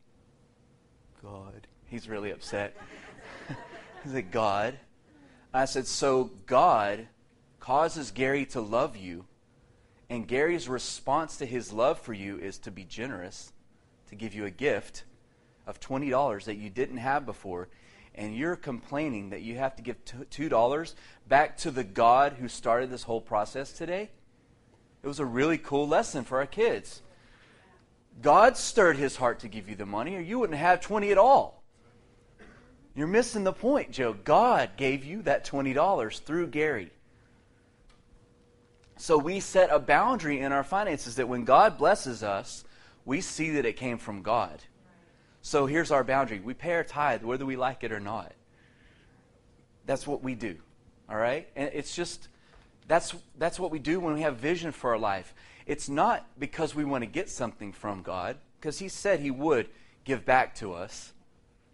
God. 1.26 1.66
He's 1.86 2.08
really 2.08 2.30
upset. 2.30 2.76
He 4.04 4.12
said, 4.12 4.30
God. 4.30 4.78
I 5.52 5.64
said, 5.64 5.88
So 5.88 6.30
God 6.46 7.08
causes 7.58 8.12
Gary 8.12 8.46
to 8.46 8.60
love 8.60 8.96
you, 8.96 9.24
and 10.08 10.28
Gary's 10.28 10.68
response 10.68 11.38
to 11.38 11.46
his 11.46 11.72
love 11.72 11.98
for 11.98 12.12
you 12.12 12.38
is 12.38 12.58
to 12.58 12.70
be 12.70 12.84
generous, 12.84 13.52
to 14.08 14.14
give 14.14 14.32
you 14.32 14.44
a 14.44 14.50
gift 14.50 15.02
of 15.66 15.80
$20 15.80 16.44
that 16.44 16.54
you 16.54 16.70
didn't 16.70 16.98
have 16.98 17.26
before, 17.26 17.68
and 18.14 18.36
you're 18.36 18.54
complaining 18.54 19.30
that 19.30 19.42
you 19.42 19.56
have 19.56 19.74
to 19.74 19.82
give 19.82 20.04
$2 20.04 20.94
back 21.26 21.56
to 21.58 21.72
the 21.72 21.82
God 21.82 22.34
who 22.34 22.46
started 22.46 22.90
this 22.90 23.02
whole 23.02 23.20
process 23.20 23.72
today, 23.72 24.10
it 25.02 25.08
was 25.08 25.18
a 25.18 25.24
really 25.24 25.58
cool 25.58 25.88
lesson 25.88 26.22
for 26.22 26.38
our 26.38 26.46
kids. 26.46 27.02
God 28.22 28.56
stirred 28.56 28.96
his 28.96 29.16
heart 29.16 29.40
to 29.40 29.48
give 29.48 29.68
you 29.68 29.76
the 29.76 29.86
money, 29.86 30.16
or 30.16 30.20
you 30.20 30.38
wouldn't 30.38 30.58
have 30.58 30.80
20 30.80 31.10
at 31.10 31.18
all. 31.18 31.62
You're 32.94 33.06
missing 33.06 33.44
the 33.44 33.52
point, 33.52 33.90
Joe. 33.90 34.14
God 34.14 34.70
gave 34.76 35.04
you 35.04 35.22
that 35.22 35.44
$20 35.46 36.20
through 36.20 36.46
Gary. 36.48 36.90
So 38.96 39.18
we 39.18 39.40
set 39.40 39.68
a 39.70 39.78
boundary 39.78 40.40
in 40.40 40.52
our 40.52 40.64
finances 40.64 41.16
that 41.16 41.28
when 41.28 41.44
God 41.44 41.76
blesses 41.76 42.22
us, 42.22 42.64
we 43.04 43.20
see 43.20 43.50
that 43.50 43.66
it 43.66 43.74
came 43.76 43.98
from 43.98 44.22
God. 44.22 44.62
So 45.42 45.66
here's 45.66 45.90
our 45.90 46.02
boundary. 46.02 46.40
We 46.40 46.54
pay 46.54 46.72
our 46.72 46.84
tithe 46.84 47.22
whether 47.22 47.44
we 47.44 47.56
like 47.56 47.84
it 47.84 47.92
or 47.92 48.00
not. 48.00 48.32
That's 49.84 50.06
what 50.06 50.22
we 50.22 50.34
do. 50.34 50.56
All 51.08 51.16
right? 51.16 51.46
And 51.54 51.70
it's 51.74 51.94
just, 51.94 52.28
that's, 52.88 53.14
that's 53.38 53.58
what 53.58 53.70
we 53.70 53.78
do 53.78 54.00
when 54.00 54.14
we 54.14 54.22
have 54.22 54.36
vision 54.36 54.72
for 54.72 54.90
our 54.90 54.98
life. 54.98 55.34
It's 55.66 55.88
not 55.88 56.26
because 56.38 56.74
we 56.74 56.84
want 56.84 57.02
to 57.02 57.06
get 57.10 57.28
something 57.28 57.72
from 57.72 58.02
God, 58.02 58.36
because 58.60 58.78
He 58.78 58.88
said 58.88 59.20
He 59.20 59.30
would 59.30 59.68
give 60.04 60.24
back 60.24 60.54
to 60.56 60.72
us. 60.72 61.12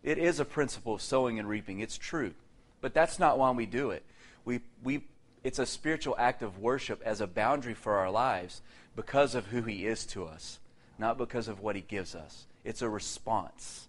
It 0.03 0.19
is 0.19 0.41
a 0.41 0.45
principle 0.45 0.95
of 0.95 1.03
sowing 1.03 1.39
and 1.39 1.49
reaping. 1.49 1.81
It's 1.81 1.99
true. 1.99 2.33
But 2.81 2.95
that's 2.95 3.19
not 3.19 3.39
why 3.39 3.51
we 3.51 3.67
do 3.67 3.91
it. 3.91 4.05
We, 4.45 4.61
we, 4.83 5.05
it's 5.45 5.59
a 5.59 5.67
spiritual 5.67 6.17
act 6.19 6.43
of 6.43 6.59
worship 6.59 7.01
as 7.05 7.21
a 7.21 7.27
boundary 7.27 7.75
for 7.75 7.97
our 7.97 8.11
lives 8.11 8.63
because 8.97 9.35
of 9.35 9.47
who 9.47 9.63
He 9.63 9.87
is 9.87 10.05
to 10.07 10.25
us, 10.25 10.59
not 10.99 11.19
because 11.19 11.47
of 11.47 11.61
what 11.61 11.77
He 11.77 11.83
gives 11.83 12.15
us. 12.15 12.47
It's 12.65 12.83
a 12.83 12.89
response. 12.89 13.89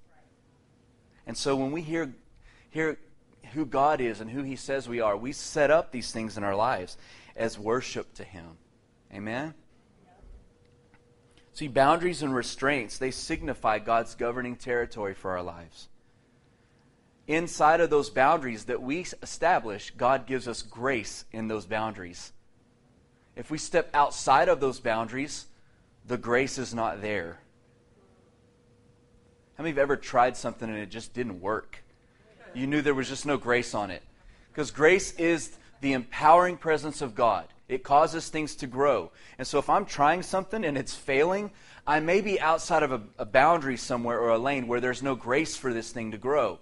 And 1.26 1.38
so 1.38 1.56
when 1.56 1.72
we 1.72 1.82
hear, 1.82 2.14
hear 2.70 2.98
who 3.54 3.66
God 3.66 4.02
is 4.02 4.22
and 4.22 4.30
who 4.30 4.44
He 4.44 4.56
says 4.56 4.88
we 4.88 5.02
are, 5.02 5.16
we 5.18 5.32
set 5.32 5.72
up 5.72 5.92
these 5.92 6.12
things 6.12 6.38
in 6.38 6.44
our 6.44 6.56
lives 6.56 6.98
as 7.36 7.58
worship 7.58 8.14
to 8.16 8.24
Him. 8.24 8.58
Amen? 9.14 9.54
See, 11.54 11.68
boundaries 11.68 12.24
and 12.24 12.34
restraints, 12.34 12.98
they 12.98 13.12
signify 13.12 13.78
God's 13.80 14.16
governing 14.16 14.56
territory 14.56 15.14
for 15.14 15.32
our 15.32 15.44
lives. 15.44 15.88
inside 17.28 17.80
of 17.80 17.90
those 17.90 18.10
boundaries 18.10 18.66
that 18.66 18.82
we 18.82 19.06
establish, 19.22 19.92
God 19.92 20.26
gives 20.26 20.48
us 20.48 20.62
grace 20.62 21.26
in 21.32 21.48
those 21.48 21.66
boundaries. 21.66 22.34
If 23.36 23.50
we 23.50 23.58
step 23.58 23.90
outside 23.94 24.50
of 24.50 24.60
those 24.60 24.80
boundaries, 24.80 25.48
the 26.06 26.18
grace 26.18 26.58
is 26.58 26.74
not 26.74 27.02
there. 27.02 27.40
How 29.58 29.64
many 29.64 29.72
have 29.72 29.78
ever 29.78 29.96
tried 29.96 30.36
something 30.36 30.68
and 30.68 30.78
it 30.78 30.90
just 30.90 31.14
didn't 31.14 31.40
work? 31.40 31.83
You 32.54 32.68
knew 32.68 32.82
there 32.82 32.94
was 32.94 33.10
just 33.10 33.26
no 33.26 33.38
grace 33.38 33.74
on 33.74 33.92
it. 33.92 34.04
Because 34.52 34.72
grace 34.72 35.14
is 35.14 35.58
the 35.82 35.94
empowering 35.94 36.58
presence 36.58 37.02
of 37.02 37.16
God. 37.16 37.48
It 37.68 37.84
causes 37.84 38.30
things 38.30 38.56
to 38.58 38.68
grow. 38.68 39.12
And 39.38 39.48
so 39.48 39.58
if 39.58 39.70
I'm 39.70 39.86
trying 39.86 40.22
something 40.22 40.64
and 40.64 40.78
it's 40.78 40.94
failing, 40.94 41.52
I 41.88 42.00
may 42.00 42.22
be 42.22 42.40
outside 42.40 42.84
of 42.84 42.92
a, 42.92 43.02
a 43.18 43.26
boundary 43.26 43.78
somewhere 43.78 44.20
or 44.20 44.30
a 44.30 44.38
lane 44.38 44.68
where 44.68 44.80
there's 44.80 45.02
no 45.02 45.16
grace 45.16 45.56
for 45.56 45.74
this 45.74 45.92
thing 45.92 46.12
to 46.12 46.18
grow. 46.18 46.60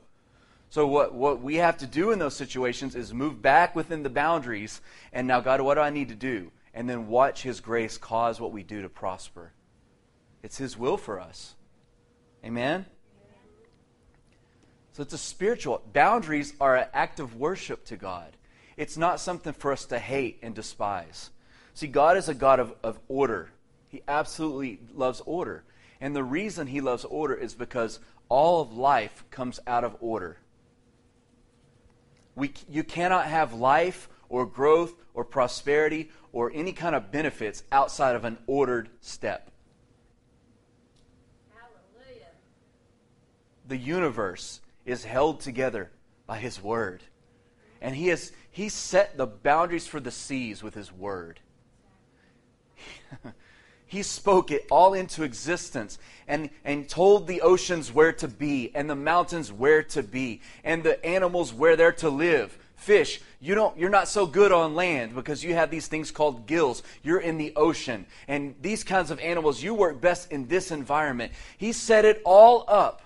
So 0.69 0.87
what, 0.87 1.13
what 1.13 1.41
we 1.41 1.55
have 1.55 1.77
to 1.79 1.85
do 1.85 2.11
in 2.11 2.19
those 2.19 2.35
situations 2.35 2.95
is 2.95 3.13
move 3.13 3.41
back 3.41 3.75
within 3.75 4.03
the 4.03 4.09
boundaries 4.09 4.79
and 5.11 5.27
now 5.27 5.41
God, 5.41 5.59
what 5.59 5.75
do 5.75 5.81
I 5.81 5.89
need 5.89 6.09
to 6.09 6.15
do? 6.15 6.51
And 6.73 6.89
then 6.89 7.07
watch 7.07 7.43
his 7.43 7.59
grace 7.59 7.97
cause 7.97 8.39
what 8.39 8.53
we 8.53 8.63
do 8.63 8.81
to 8.81 8.89
prosper. 8.89 9.51
It's 10.41 10.57
his 10.57 10.77
will 10.77 10.95
for 10.95 11.19
us. 11.19 11.55
Amen? 12.45 12.85
So 15.01 15.03
it's 15.03 15.13
a 15.13 15.17
spiritual. 15.17 15.81
Boundaries 15.93 16.53
are 16.61 16.75
an 16.75 16.87
act 16.93 17.19
of 17.19 17.35
worship 17.35 17.85
to 17.85 17.97
God. 17.97 18.37
It's 18.77 18.97
not 18.97 19.19
something 19.19 19.51
for 19.51 19.71
us 19.71 19.85
to 19.85 19.97
hate 19.97 20.37
and 20.43 20.53
despise. 20.53 21.31
See, 21.73 21.87
God 21.87 22.17
is 22.17 22.29
a 22.29 22.35
God 22.35 22.59
of, 22.59 22.75
of 22.83 22.99
order. 23.07 23.49
He 23.87 24.03
absolutely 24.07 24.79
loves 24.93 25.19
order. 25.25 25.63
And 25.99 26.15
the 26.15 26.23
reason 26.23 26.67
he 26.67 26.81
loves 26.81 27.03
order 27.03 27.33
is 27.33 27.55
because 27.55 27.99
all 28.29 28.61
of 28.61 28.73
life 28.73 29.23
comes 29.31 29.59
out 29.65 29.83
of 29.83 29.97
order. 30.01 30.37
We, 32.35 32.53
you 32.69 32.83
cannot 32.83 33.25
have 33.25 33.55
life 33.55 34.07
or 34.29 34.45
growth 34.45 34.93
or 35.15 35.25
prosperity 35.25 36.11
or 36.31 36.51
any 36.53 36.73
kind 36.73 36.93
of 36.93 37.11
benefits 37.11 37.63
outside 37.71 38.15
of 38.15 38.23
an 38.23 38.37
ordered 38.45 38.87
step. 38.99 39.49
Hallelujah. 41.55 42.27
The 43.67 43.77
universe 43.77 44.60
is 44.85 45.03
held 45.03 45.39
together 45.39 45.89
by 46.25 46.37
his 46.37 46.61
word. 46.61 47.03
And 47.81 47.95
he 47.95 48.07
has 48.07 48.31
he 48.49 48.69
set 48.69 49.17
the 49.17 49.27
boundaries 49.27 49.87
for 49.87 49.99
the 49.99 50.11
seas 50.11 50.61
with 50.61 50.75
his 50.75 50.91
word. 50.91 51.39
he 53.91 54.03
spoke 54.03 54.51
it 54.51 54.65
all 54.71 54.93
into 54.93 55.23
existence 55.23 55.99
and, 56.25 56.49
and 56.63 56.87
told 56.87 57.27
the 57.27 57.41
oceans 57.41 57.91
where 57.91 58.13
to 58.13 58.27
be 58.27 58.71
and 58.73 58.89
the 58.89 58.95
mountains 58.95 59.51
where 59.51 59.83
to 59.83 60.01
be 60.01 60.39
and 60.63 60.81
the 60.81 61.03
animals 61.05 61.53
where 61.53 61.75
they're 61.75 61.91
to 61.91 62.09
live 62.09 62.57
fish 62.75 63.21
you 63.39 63.53
don't 63.53 63.77
you're 63.77 63.89
not 63.89 64.07
so 64.07 64.25
good 64.25 64.51
on 64.51 64.73
land 64.73 65.13
because 65.13 65.43
you 65.43 65.53
have 65.53 65.69
these 65.69 65.87
things 65.87 66.09
called 66.09 66.47
gills 66.47 66.81
you're 67.03 67.19
in 67.19 67.37
the 67.37 67.53
ocean 67.55 68.07
and 68.27 68.55
these 68.61 68.83
kinds 68.83 69.11
of 69.11 69.19
animals 69.19 69.61
you 69.61 69.73
work 69.73 70.01
best 70.01 70.31
in 70.31 70.47
this 70.47 70.71
environment 70.71 71.31
he 71.57 71.71
set 71.71 72.05
it 72.05 72.21
all 72.25 72.65
up 72.67 73.03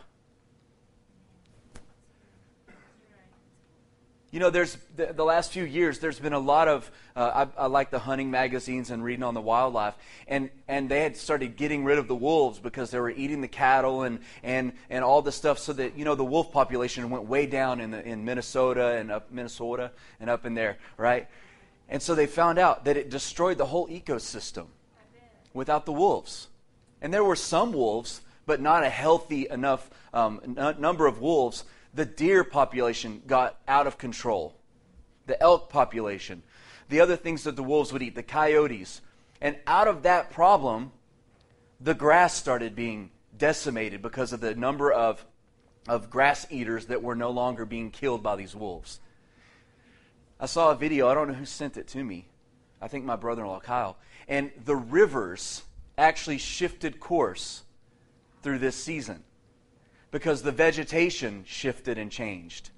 You 4.35 4.41
know, 4.41 4.49
there's 4.49 4.77
the, 4.97 5.13
the, 5.13 5.23
last 5.23 5.53
few 5.53 5.63
years, 5.63 5.99
there's 5.99 6.19
been 6.19 6.33
a 6.33 6.39
lot 6.39 6.67
of, 6.67 6.91
uh, 7.15 7.47
I, 7.57 7.63
I, 7.63 7.67
like 7.67 7.89
the 7.89 7.99
hunting 7.99 8.29
magazines 8.29 8.91
and 8.91 9.01
reading 9.01 9.23
on 9.23 9.33
the 9.33 9.39
wildlife, 9.39 9.93
and, 10.27 10.49
and 10.67 10.89
they 10.89 11.03
had 11.03 11.15
started 11.15 11.55
getting 11.55 11.85
rid 11.85 11.97
of 11.97 12.09
the 12.09 12.15
wolves 12.17 12.59
because 12.59 12.91
they 12.91 12.99
were 12.99 13.11
eating 13.11 13.39
the 13.39 13.47
cattle 13.47 14.03
and, 14.03 14.19
and, 14.43 14.73
and 14.89 15.05
all 15.05 15.21
the 15.21 15.31
stuff 15.31 15.57
so 15.57 15.71
that, 15.71 15.97
you 15.97 16.03
know, 16.03 16.15
the 16.15 16.25
wolf 16.25 16.51
population 16.51 17.09
went 17.09 17.23
way 17.23 17.45
down 17.45 17.79
in, 17.79 17.91
the, 17.91 18.05
in 18.05 18.25
Minnesota 18.25 18.97
and 18.97 19.09
up 19.09 19.31
Minnesota 19.31 19.91
and 20.19 20.29
up 20.29 20.45
in 20.45 20.53
there, 20.53 20.79
right? 20.97 21.29
And 21.87 22.01
so 22.01 22.13
they 22.13 22.27
found 22.27 22.59
out 22.59 22.83
that 22.83 22.97
it 22.97 23.09
destroyed 23.09 23.57
the 23.57 23.67
whole 23.67 23.87
ecosystem 23.87 24.65
without 25.53 25.85
the 25.85 25.93
wolves. 25.93 26.49
And 27.01 27.13
there 27.13 27.23
were 27.23 27.37
some 27.37 27.71
wolves, 27.71 28.19
but 28.45 28.59
not 28.59 28.83
a 28.83 28.89
healthy 28.89 29.47
enough 29.49 29.89
um, 30.13 30.57
n- 30.57 30.75
number 30.77 31.07
of 31.07 31.21
wolves 31.21 31.63
the 31.95 32.05
deer 32.05 32.43
population 32.43 33.23
got 33.25 33.57
out 33.67 33.87
of 33.87 33.97
control, 33.97 34.53
the 35.25 35.41
elk 35.41 35.69
population, 35.69 36.43
the 36.89 36.99
other 36.99 37.15
things 37.15 37.45
that 37.45 37.55
the 37.55 37.63
wolves 37.63 37.91
would 37.93 38.03
eat, 38.03 38.15
the 38.15 38.23
coyotes. 38.23 39.01
And 39.41 39.57
out 39.65 39.87
of 39.87 40.03
that 40.03 40.29
problem, 40.29 40.91
the 41.79 41.93
grass 41.93 42.35
started 42.35 42.75
being 42.75 43.11
decimated 43.37 44.01
because 44.01 44.33
of 44.33 44.41
the 44.41 44.55
number 44.55 44.91
of, 44.91 45.25
of 45.87 46.09
grass 46.09 46.45
eaters 46.49 46.87
that 46.87 47.01
were 47.01 47.15
no 47.15 47.31
longer 47.31 47.65
being 47.65 47.91
killed 47.91 48.21
by 48.21 48.35
these 48.35 48.55
wolves. 48.55 48.99
I 50.39 50.47
saw 50.47 50.71
a 50.71 50.75
video, 50.75 51.07
I 51.07 51.13
don't 51.13 51.29
know 51.29 51.33
who 51.33 51.45
sent 51.45 51.77
it 51.77 51.87
to 51.89 52.03
me. 52.03 52.27
I 52.81 52.89
think 52.89 53.05
my 53.05 53.15
brother 53.15 53.43
in 53.43 53.47
law, 53.47 53.61
Kyle. 53.61 53.97
And 54.27 54.51
the 54.65 54.75
rivers 54.75 55.63
actually 55.97 56.39
shifted 56.39 56.99
course 56.99 57.63
through 58.43 58.59
this 58.59 58.75
season 58.75 59.23
because 60.15 60.43
the 60.43 60.51
vegetation 60.53 61.43
shifted 61.45 61.97
and 61.97 62.09
changed. 62.09 62.69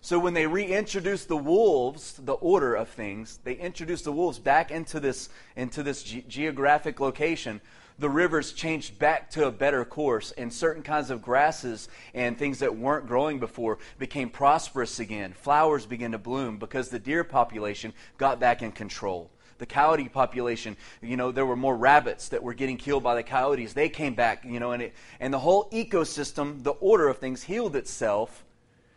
So 0.00 0.20
when 0.20 0.34
they 0.34 0.46
reintroduced 0.46 1.26
the 1.26 1.36
wolves, 1.36 2.12
the 2.12 2.34
order 2.34 2.76
of 2.76 2.88
things, 2.88 3.40
they 3.42 3.54
introduced 3.54 4.04
the 4.04 4.12
wolves 4.12 4.38
back 4.38 4.70
into 4.70 5.00
this 5.00 5.30
into 5.56 5.82
this 5.82 6.04
ge- 6.04 6.24
geographic 6.28 7.00
location. 7.00 7.60
The 7.98 8.08
rivers 8.08 8.52
changed 8.52 9.00
back 9.00 9.30
to 9.30 9.48
a 9.48 9.50
better 9.50 9.84
course, 9.84 10.30
and 10.30 10.52
certain 10.52 10.84
kinds 10.84 11.10
of 11.10 11.22
grasses 11.22 11.88
and 12.14 12.38
things 12.38 12.60
that 12.60 12.76
weren't 12.76 13.08
growing 13.08 13.40
before 13.40 13.78
became 13.98 14.30
prosperous 14.30 15.00
again. 15.00 15.32
Flowers 15.32 15.86
began 15.86 16.12
to 16.12 16.18
bloom 16.18 16.58
because 16.58 16.88
the 16.88 17.00
deer 17.00 17.24
population 17.24 17.92
got 18.16 18.38
back 18.38 18.62
in 18.62 18.70
control 18.70 19.28
the 19.58 19.66
coyote 19.66 20.08
population. 20.08 20.76
You 21.02 21.16
know, 21.16 21.32
there 21.32 21.46
were 21.46 21.56
more 21.56 21.76
rabbits 21.76 22.28
that 22.30 22.42
were 22.42 22.54
getting 22.54 22.76
killed 22.76 23.02
by 23.02 23.14
the 23.14 23.22
coyotes. 23.22 23.72
They 23.72 23.88
came 23.88 24.14
back, 24.14 24.44
you 24.44 24.60
know, 24.60 24.72
and, 24.72 24.82
it, 24.82 24.94
and 25.20 25.32
the 25.32 25.38
whole 25.38 25.68
ecosystem, 25.70 26.62
the 26.62 26.72
order 26.72 27.08
of 27.08 27.18
things, 27.18 27.42
healed 27.42 27.76
itself 27.76 28.44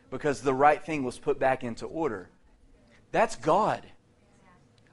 because 0.09 0.41
the 0.41 0.53
right 0.53 0.83
thing 0.83 1.03
was 1.03 1.19
put 1.19 1.39
back 1.39 1.63
into 1.63 1.85
order. 1.85 2.29
That's 3.11 3.35
God. 3.35 3.83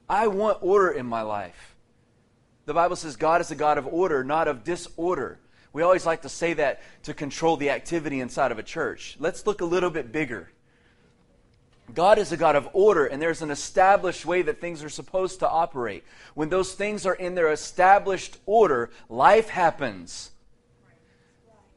I 0.07 0.27
want 0.27 0.59
order 0.61 0.91
in 0.91 1.05
my 1.05 1.21
life. 1.21 1.75
The 2.65 2.73
Bible 2.73 2.95
says 2.95 3.15
God 3.15 3.41
is 3.41 3.51
a 3.51 3.55
God 3.55 3.77
of 3.77 3.87
order, 3.87 4.23
not 4.23 4.47
of 4.47 4.63
disorder. 4.63 5.39
We 5.73 5.81
always 5.81 6.05
like 6.05 6.21
to 6.21 6.29
say 6.29 6.53
that 6.53 6.81
to 7.03 7.13
control 7.13 7.57
the 7.57 7.69
activity 7.69 8.21
inside 8.21 8.51
of 8.51 8.59
a 8.59 8.63
church. 8.63 9.17
Let's 9.19 9.45
look 9.45 9.61
a 9.61 9.65
little 9.65 9.89
bit 9.89 10.11
bigger. 10.11 10.49
God 11.93 12.17
is 12.17 12.31
a 12.31 12.37
God 12.37 12.55
of 12.55 12.67
order, 12.73 13.05
and 13.05 13.21
there's 13.21 13.41
an 13.41 13.51
established 13.51 14.25
way 14.25 14.41
that 14.41 14.59
things 14.59 14.83
are 14.83 14.89
supposed 14.89 15.39
to 15.39 15.49
operate. 15.49 16.03
When 16.33 16.49
those 16.49 16.73
things 16.73 17.05
are 17.05 17.13
in 17.13 17.35
their 17.35 17.51
established 17.51 18.37
order, 18.45 18.89
life 19.07 19.49
happens. 19.49 20.31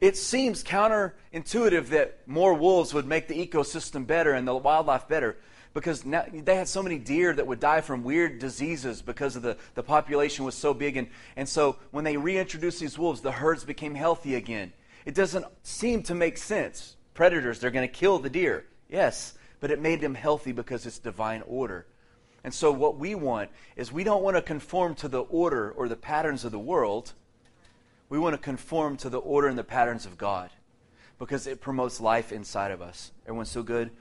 It 0.01 0.17
seems 0.17 0.63
counterintuitive 0.63 1.87
that 1.89 2.19
more 2.25 2.53
wolves 2.53 2.93
would 2.93 3.05
make 3.05 3.27
the 3.27 3.45
ecosystem 3.45 4.07
better 4.07 4.33
and 4.33 4.47
the 4.47 4.55
wildlife 4.55 5.07
better 5.07 5.37
because 5.73 6.05
now, 6.05 6.25
they 6.31 6.55
had 6.55 6.67
so 6.67 6.81
many 6.81 6.97
deer 6.97 7.33
that 7.33 7.45
would 7.45 7.59
die 7.59 7.81
from 7.81 8.03
weird 8.03 8.39
diseases 8.39 9.01
because 9.01 9.35
of 9.35 9.43
the, 9.43 9.57
the 9.75 9.83
population 9.83 10.45
was 10.45 10.55
so 10.55 10.73
big. 10.73 10.97
And, 10.97 11.07
and 11.35 11.47
so 11.47 11.77
when 11.91 12.03
they 12.03 12.17
reintroduced 12.17 12.79
these 12.79 12.97
wolves, 12.97 13.21
the 13.21 13.31
herds 13.31 13.63
became 13.63 13.93
healthy 13.93 14.35
again. 14.35 14.73
It 15.05 15.15
doesn't 15.15 15.45
seem 15.63 16.03
to 16.03 16.15
make 16.15 16.37
sense. 16.37 16.95
Predators, 17.13 17.59
they're 17.59 17.71
going 17.71 17.87
to 17.87 17.93
kill 17.93 18.19
the 18.19 18.29
deer. 18.29 18.65
Yes, 18.89 19.33
but 19.59 19.71
it 19.71 19.81
made 19.81 20.01
them 20.01 20.15
healthy 20.15 20.51
because 20.51 20.85
it's 20.85 20.99
divine 20.99 21.43
order. 21.45 21.85
And 22.43 22.53
so, 22.53 22.71
what 22.71 22.97
we 22.97 23.15
want 23.15 23.49
is 23.75 23.91
we 23.91 24.03
don't 24.03 24.23
want 24.23 24.37
to 24.37 24.41
conform 24.41 24.95
to 24.95 25.07
the 25.07 25.21
order 25.21 25.71
or 25.71 25.87
the 25.89 25.97
patterns 25.97 26.45
of 26.45 26.51
the 26.51 26.59
world. 26.59 27.13
We 28.07 28.17
want 28.17 28.33
to 28.33 28.41
conform 28.41 28.97
to 28.97 29.09
the 29.09 29.19
order 29.19 29.47
and 29.47 29.57
the 29.57 29.63
patterns 29.63 30.05
of 30.05 30.17
God 30.17 30.49
because 31.19 31.47
it 31.47 31.59
promotes 31.59 31.99
life 31.99 32.31
inside 32.31 32.71
of 32.71 32.81
us. 32.81 33.11
Everyone 33.25 33.45
so 33.45 33.61
good? 33.61 33.91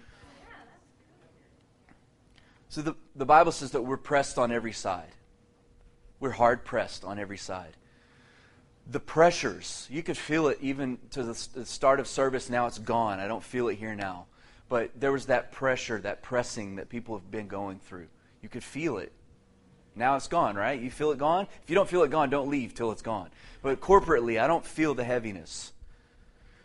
So, 2.69 2.81
the, 2.81 2.95
the 3.17 3.27
Bible 3.27 3.51
says 3.51 3.73
that 3.73 3.83
we're 3.83 3.97
pressed 3.97 4.39
on 4.39 4.53
every 4.53 4.73
side. 4.73 5.11
We're 6.21 6.31
hard 6.31 6.65
pressed 6.65 7.05
on 7.05 7.19
every 7.19 7.39
side. 7.39 7.77
The 8.91 9.01
pressures, 9.01 9.87
you 9.91 10.03
could 10.03 10.17
feel 10.17 10.49
it 10.49 10.59
even 10.61 10.99
to 11.11 11.23
the 11.23 11.35
start 11.35 12.01
of 12.01 12.07
service. 12.07 12.49
Now 12.49 12.67
it's 12.67 12.79
gone. 12.79 13.21
I 13.21 13.29
don't 13.29 13.43
feel 13.43 13.69
it 13.69 13.75
here 13.75 13.95
now. 13.95 14.27
But 14.69 14.91
there 14.99 15.13
was 15.13 15.27
that 15.27 15.53
pressure, 15.53 15.99
that 16.01 16.23
pressing 16.23 16.77
that 16.77 16.89
people 16.89 17.17
have 17.17 17.31
been 17.31 17.49
going 17.49 17.79
through. 17.79 18.09
You 18.43 18.49
could 18.49 18.65
feel 18.65 18.99
it. 18.99 19.13
Now 19.95 20.15
it's 20.17 20.29
gone, 20.29 20.55
right? 20.55 20.81
You 20.81 20.91
feel 20.91 21.11
it 21.11 21.19
gone? 21.19 21.47
If 21.63 21.71
you 21.71 21.75
don't 21.75 21.89
feel 21.89 22.03
it 22.03 22.11
gone, 22.11 22.31
don't 22.31 22.49
leave 22.49 22.75
till 22.75 22.93
it's 22.93 23.03
gone. 23.03 23.31
But 23.63 23.81
corporately, 23.81 24.41
I 24.41 24.47
don't 24.47 24.65
feel 24.65 24.95
the 24.95 25.05
heaviness. 25.05 25.73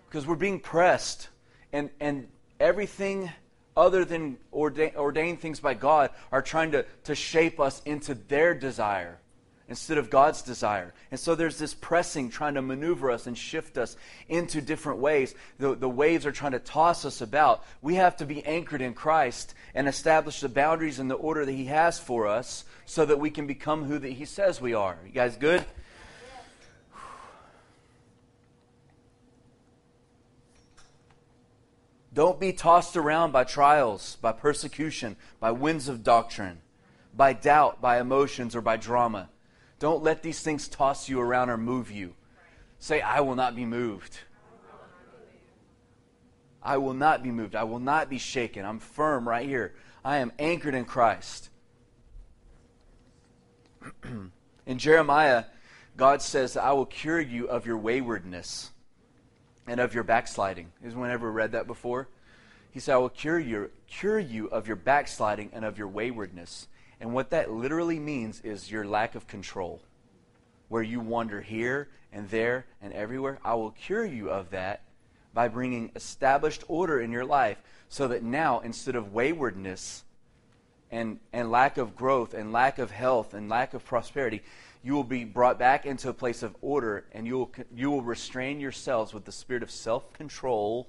Because 0.07 0.27
we're 0.27 0.35
being 0.35 0.59
pressed, 0.59 1.29
and, 1.71 1.89
and 1.99 2.27
everything 2.59 3.31
other 3.75 4.05
than 4.05 4.37
ordain, 4.53 4.91
ordained 4.95 5.39
things 5.41 5.59
by 5.59 5.73
God 5.73 6.11
are 6.31 6.41
trying 6.41 6.71
to, 6.71 6.85
to 7.05 7.15
shape 7.15 7.59
us 7.59 7.81
into 7.85 8.13
their 8.13 8.53
desire. 8.53 9.19
Instead 9.69 9.97
of 9.97 10.09
God's 10.09 10.41
desire. 10.41 10.93
And 11.09 11.19
so 11.19 11.35
there's 11.35 11.57
this 11.57 11.73
pressing 11.73 12.29
trying 12.29 12.55
to 12.55 12.61
maneuver 12.61 13.09
us 13.09 13.27
and 13.27 13.37
shift 13.37 13.77
us 13.77 13.95
into 14.27 14.61
different 14.61 14.99
ways. 14.99 15.33
The, 15.57 15.75
the 15.75 15.89
waves 15.89 16.25
are 16.25 16.31
trying 16.31 16.51
to 16.51 16.59
toss 16.59 17.05
us 17.05 17.21
about. 17.21 17.63
We 17.81 17.95
have 17.95 18.17
to 18.17 18.25
be 18.25 18.45
anchored 18.45 18.81
in 18.81 18.93
Christ 18.93 19.53
and 19.73 19.87
establish 19.87 20.41
the 20.41 20.49
boundaries 20.49 20.99
and 20.99 21.09
the 21.09 21.15
order 21.15 21.45
that 21.45 21.51
He 21.51 21.65
has 21.65 21.97
for 21.97 22.27
us 22.27 22.65
so 22.85 23.05
that 23.05 23.19
we 23.19 23.29
can 23.29 23.47
become 23.47 23.85
who 23.85 23.99
that 23.99 24.11
He 24.11 24.25
says 24.25 24.59
we 24.59 24.73
are. 24.73 24.97
You 25.05 25.11
guys 25.11 25.37
good? 25.37 25.63
Don't 32.13 32.39
be 32.39 32.53
tossed 32.53 32.95
around 32.95 33.31
by 33.31 33.43
trials, 33.43 34.17
by 34.21 34.33
persecution, 34.33 35.15
by 35.39 35.49
winds 35.49 35.87
of 35.87 36.03
doctrine, 36.03 36.59
by 37.15 37.33
doubt, 37.33 37.81
by 37.81 37.99
emotions, 37.99 38.55
or 38.55 38.61
by 38.61 38.77
drama. 38.77 39.29
Don't 39.79 40.03
let 40.03 40.23
these 40.23 40.39
things 40.39 40.67
toss 40.67 41.09
you 41.09 41.19
around 41.19 41.49
or 41.49 41.57
move 41.57 41.91
you. 41.91 42.13
Say, 42.79 43.01
I 43.01 43.21
will 43.21 43.35
not 43.35 43.55
be 43.55 43.65
moved. 43.65 44.19
I 46.61 46.77
will 46.77 46.93
not 46.93 47.23
be 47.23 47.31
moved. 47.31 47.55
I 47.55 47.63
will 47.63 47.79
not 47.79 48.09
be 48.09 48.17
shaken. 48.17 48.65
I'm 48.65 48.79
firm 48.79 49.27
right 49.27 49.47
here. 49.47 49.75
I 50.03 50.17
am 50.17 50.31
anchored 50.39 50.75
in 50.75 50.85
Christ. 50.85 51.49
in 54.65 54.77
Jeremiah, 54.77 55.45
God 55.97 56.21
says, 56.21 56.55
I 56.55 56.71
will 56.71 56.85
cure 56.85 57.19
you 57.19 57.47
of 57.47 57.65
your 57.65 57.77
waywardness 57.77 58.71
and 59.67 59.79
of 59.79 59.93
your 59.93 60.03
backsliding. 60.03 60.71
Has 60.83 60.93
anyone 60.93 61.11
ever 61.11 61.31
read 61.31 61.51
that 61.51 61.67
before? 61.67 62.07
He 62.71 62.79
said, 62.79 62.95
I 62.95 62.97
will 62.97 63.09
cure 63.09 63.39
you, 63.39 63.69
cure 63.87 64.19
you 64.19 64.47
of 64.47 64.67
your 64.67 64.75
backsliding 64.75 65.51
and 65.53 65.63
of 65.63 65.77
your 65.77 65.87
waywardness. 65.87 66.67
And 66.99 67.13
what 67.13 67.31
that 67.31 67.51
literally 67.51 67.99
means 67.99 68.41
is 68.41 68.71
your 68.71 68.85
lack 68.85 69.15
of 69.15 69.27
control. 69.27 69.81
Where 70.69 70.83
you 70.83 70.99
wander 70.99 71.41
here 71.41 71.89
and 72.11 72.29
there 72.29 72.65
and 72.81 72.93
everywhere, 72.93 73.39
I 73.43 73.55
will 73.55 73.71
cure 73.71 74.05
you 74.05 74.29
of 74.29 74.51
that 74.51 74.81
by 75.33 75.47
bringing 75.47 75.91
established 75.95 76.63
order 76.67 76.99
in 77.01 77.11
your 77.11 77.25
life 77.25 77.57
so 77.89 78.07
that 78.07 78.23
now, 78.23 78.59
instead 78.59 78.95
of 78.95 79.13
waywardness 79.13 80.03
and, 80.91 81.19
and 81.31 81.51
lack 81.51 81.77
of 81.77 81.95
growth 81.95 82.33
and 82.33 82.51
lack 82.51 82.79
of 82.79 82.91
health 82.91 83.33
and 83.33 83.49
lack 83.49 83.73
of 83.73 83.83
prosperity, 83.85 84.41
you 84.83 84.93
will 84.93 85.03
be 85.03 85.23
brought 85.23 85.57
back 85.57 85.85
into 85.85 86.09
a 86.09 86.13
place 86.13 86.43
of 86.43 86.55
order 86.61 87.05
and 87.13 87.25
you 87.25 87.37
will, 87.37 87.51
you 87.75 87.89
will 87.89 88.01
restrain 88.01 88.59
yourselves 88.59 89.13
with 89.13 89.25
the 89.25 89.31
spirit 89.31 89.63
of 89.63 89.71
self 89.71 90.11
control 90.13 90.87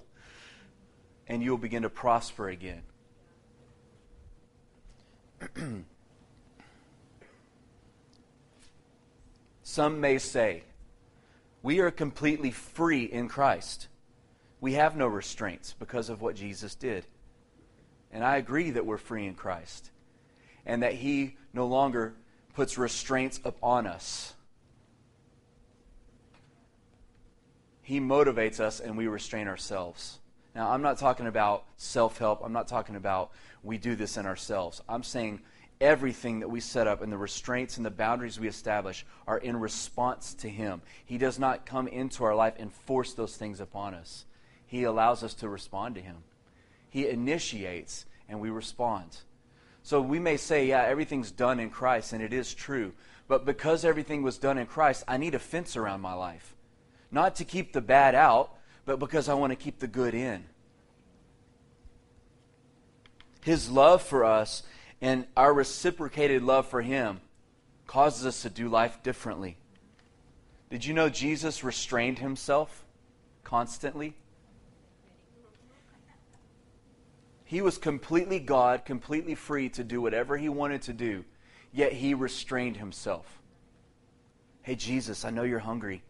and 1.27 1.43
you 1.43 1.51
will 1.51 1.59
begin 1.59 1.83
to 1.83 1.91
prosper 1.91 2.49
again. 2.49 2.83
Some 9.75 10.01
may 10.01 10.19
say, 10.19 10.63
we 11.61 11.81
are 11.81 11.91
completely 11.91 12.53
free 12.53 13.03
in 13.07 13.27
Christ. 13.27 13.89
We 14.61 14.75
have 14.75 14.97
no 14.97 15.09
restraints 15.09 15.75
because 15.77 16.09
of 16.11 16.23
what 16.23 16.37
Jesus 16.37 16.77
did. 16.77 17.07
And 18.13 18.23
I 18.23 18.37
agree 18.37 18.71
that 18.71 18.87
we're 18.87 18.99
free 18.99 19.27
in 19.27 19.35
Christ 19.35 19.91
and 20.65 20.85
that 20.85 20.93
He 20.93 21.35
no 21.53 21.67
longer 21.67 22.15
puts 22.55 22.79
restraints 22.79 23.41
upon 23.45 23.89
us. 23.89 24.35
He 27.83 27.99
motivates 27.99 28.61
us 28.61 28.79
and 28.79 28.97
we 28.97 29.09
restrain 29.09 29.49
ourselves. 29.49 30.21
Now, 30.55 30.71
I'm 30.71 30.83
not 30.83 30.99
talking 30.99 31.27
about 31.27 31.65
self 31.79 32.19
help. 32.19 32.43
I'm 32.45 32.53
not 32.53 32.69
talking 32.69 32.95
about 32.95 33.33
we 33.65 33.79
do 33.79 33.97
this 33.97 34.19
in 34.19 34.25
ourselves. 34.25 34.83
I'm 34.89 35.03
saying 35.03 35.41
everything 35.85 36.41
that 36.41 36.49
we 36.49 36.61
set 36.61 36.87
up 36.87 37.03
and 37.03 37.13
the 37.13 37.19
restraints 37.19 37.77
and 37.77 37.85
the 37.85 37.91
boundaries 37.91 38.41
we 38.41 38.49
establish 38.49 39.05
are 39.27 39.37
in 39.37 39.55
response 39.61 40.33
to 40.35 40.49
Him. 40.49 40.81
He 41.05 41.19
does 41.19 41.39
not 41.39 41.67
come 41.67 41.87
into 41.87 42.25
our 42.25 42.35
life 42.35 42.55
and 42.59 42.73
force 42.73 43.13
those 43.13 43.37
things 43.37 43.61
upon 43.61 43.95
us, 43.95 44.25
He 44.67 44.85
allows 44.85 45.23
us 45.23 45.35
to 45.35 45.49
respond 45.49 45.95
to 45.97 46.01
Him. 46.01 46.17
He 46.89 47.07
initiates 47.09 48.07
and 48.29 48.41
we 48.41 48.51
respond. 48.51 49.19
So 49.83 50.01
we 50.01 50.19
may 50.19 50.39
say, 50.39 50.67
yeah, 50.67 50.85
everything's 50.85 51.31
done 51.31 51.61
in 51.61 51.69
Christ, 51.69 52.15
and 52.15 52.23
it 52.23 52.33
is 52.33 52.55
true. 52.55 52.95
But 53.29 53.45
because 53.45 53.85
everything 53.85 54.23
was 54.23 54.39
done 54.39 54.57
in 54.57 54.67
Christ, 54.67 55.05
I 55.07 55.19
need 55.19 55.35
a 55.35 55.39
fence 55.39 55.77
around 55.77 56.01
my 56.01 56.15
life. 56.15 56.55
Not 57.11 57.37
to 57.37 57.45
keep 57.45 57.75
the 57.75 57.83
bad 57.83 58.15
out, 58.15 58.55
but 58.87 58.99
because 58.99 59.29
I 59.29 59.35
want 59.35 59.51
to 59.51 59.57
keep 59.57 59.81
the 59.81 59.87
good 59.87 60.15
in. 60.15 60.45
His 63.43 63.71
love 63.71 64.01
for 64.01 64.25
us 64.25 64.63
and 65.01 65.27
our 65.37 65.53
reciprocated 65.53 66.43
love 66.43 66.67
for 66.67 66.83
Him 66.83 67.21
causes 67.87 68.27
us 68.27 68.43
to 68.43 68.51
do 68.51 68.69
life 68.69 69.03
differently. 69.03 69.57
Did 70.71 70.85
you 70.85 70.95
know 70.95 71.09
Jesus 71.09 71.63
restrained 71.63 72.19
Himself 72.19 72.85
constantly? 73.43 74.15
He 77.45 77.61
was 77.61 77.79
completely 77.79 78.41
God, 78.41 78.85
completely 78.85 79.35
free 79.35 79.69
to 79.71 79.85
do 79.85 80.01
whatever 80.01 80.37
he 80.37 80.49
wanted 80.49 80.83
to 80.83 80.93
do, 80.93 81.25
yet 81.73 81.93
he 81.93 82.15
restrained 82.15 82.79
himself. 82.79 83.27
Hey, 84.63 84.75
Jesus, 84.75 85.25
I 85.25 85.31
know 85.31 85.43
you're 85.43 85.59
hungry. 85.59 86.03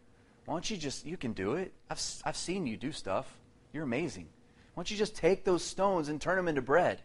Why 0.45 0.55
don't 0.55 0.69
you 0.69 0.77
just, 0.77 1.05
you 1.05 1.17
can 1.17 1.33
do 1.33 1.53
it. 1.53 1.73
I've, 1.89 2.01
I've 2.23 2.37
seen 2.37 2.65
you 2.65 2.77
do 2.77 2.91
stuff. 2.91 3.27
You're 3.73 3.83
amazing. 3.83 4.27
Why 4.73 4.81
don't 4.81 4.89
you 4.91 4.97
just 4.97 5.15
take 5.15 5.43
those 5.43 5.63
stones 5.63 6.07
and 6.07 6.21
turn 6.21 6.37
them 6.37 6.47
into 6.47 6.61
bread? 6.61 7.01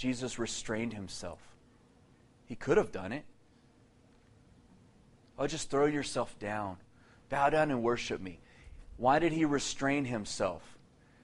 Jesus 0.00 0.38
restrained 0.38 0.94
himself. 0.94 1.40
He 2.46 2.54
could 2.54 2.78
have 2.78 2.90
done 2.90 3.12
it. 3.12 3.26
Oh, 5.38 5.46
just 5.46 5.68
throw 5.68 5.84
yourself 5.84 6.38
down. 6.38 6.78
Bow 7.28 7.50
down 7.50 7.70
and 7.70 7.82
worship 7.82 8.18
me. 8.18 8.38
Why 8.96 9.18
did 9.18 9.32
he 9.32 9.44
restrain 9.44 10.06
himself? 10.06 10.62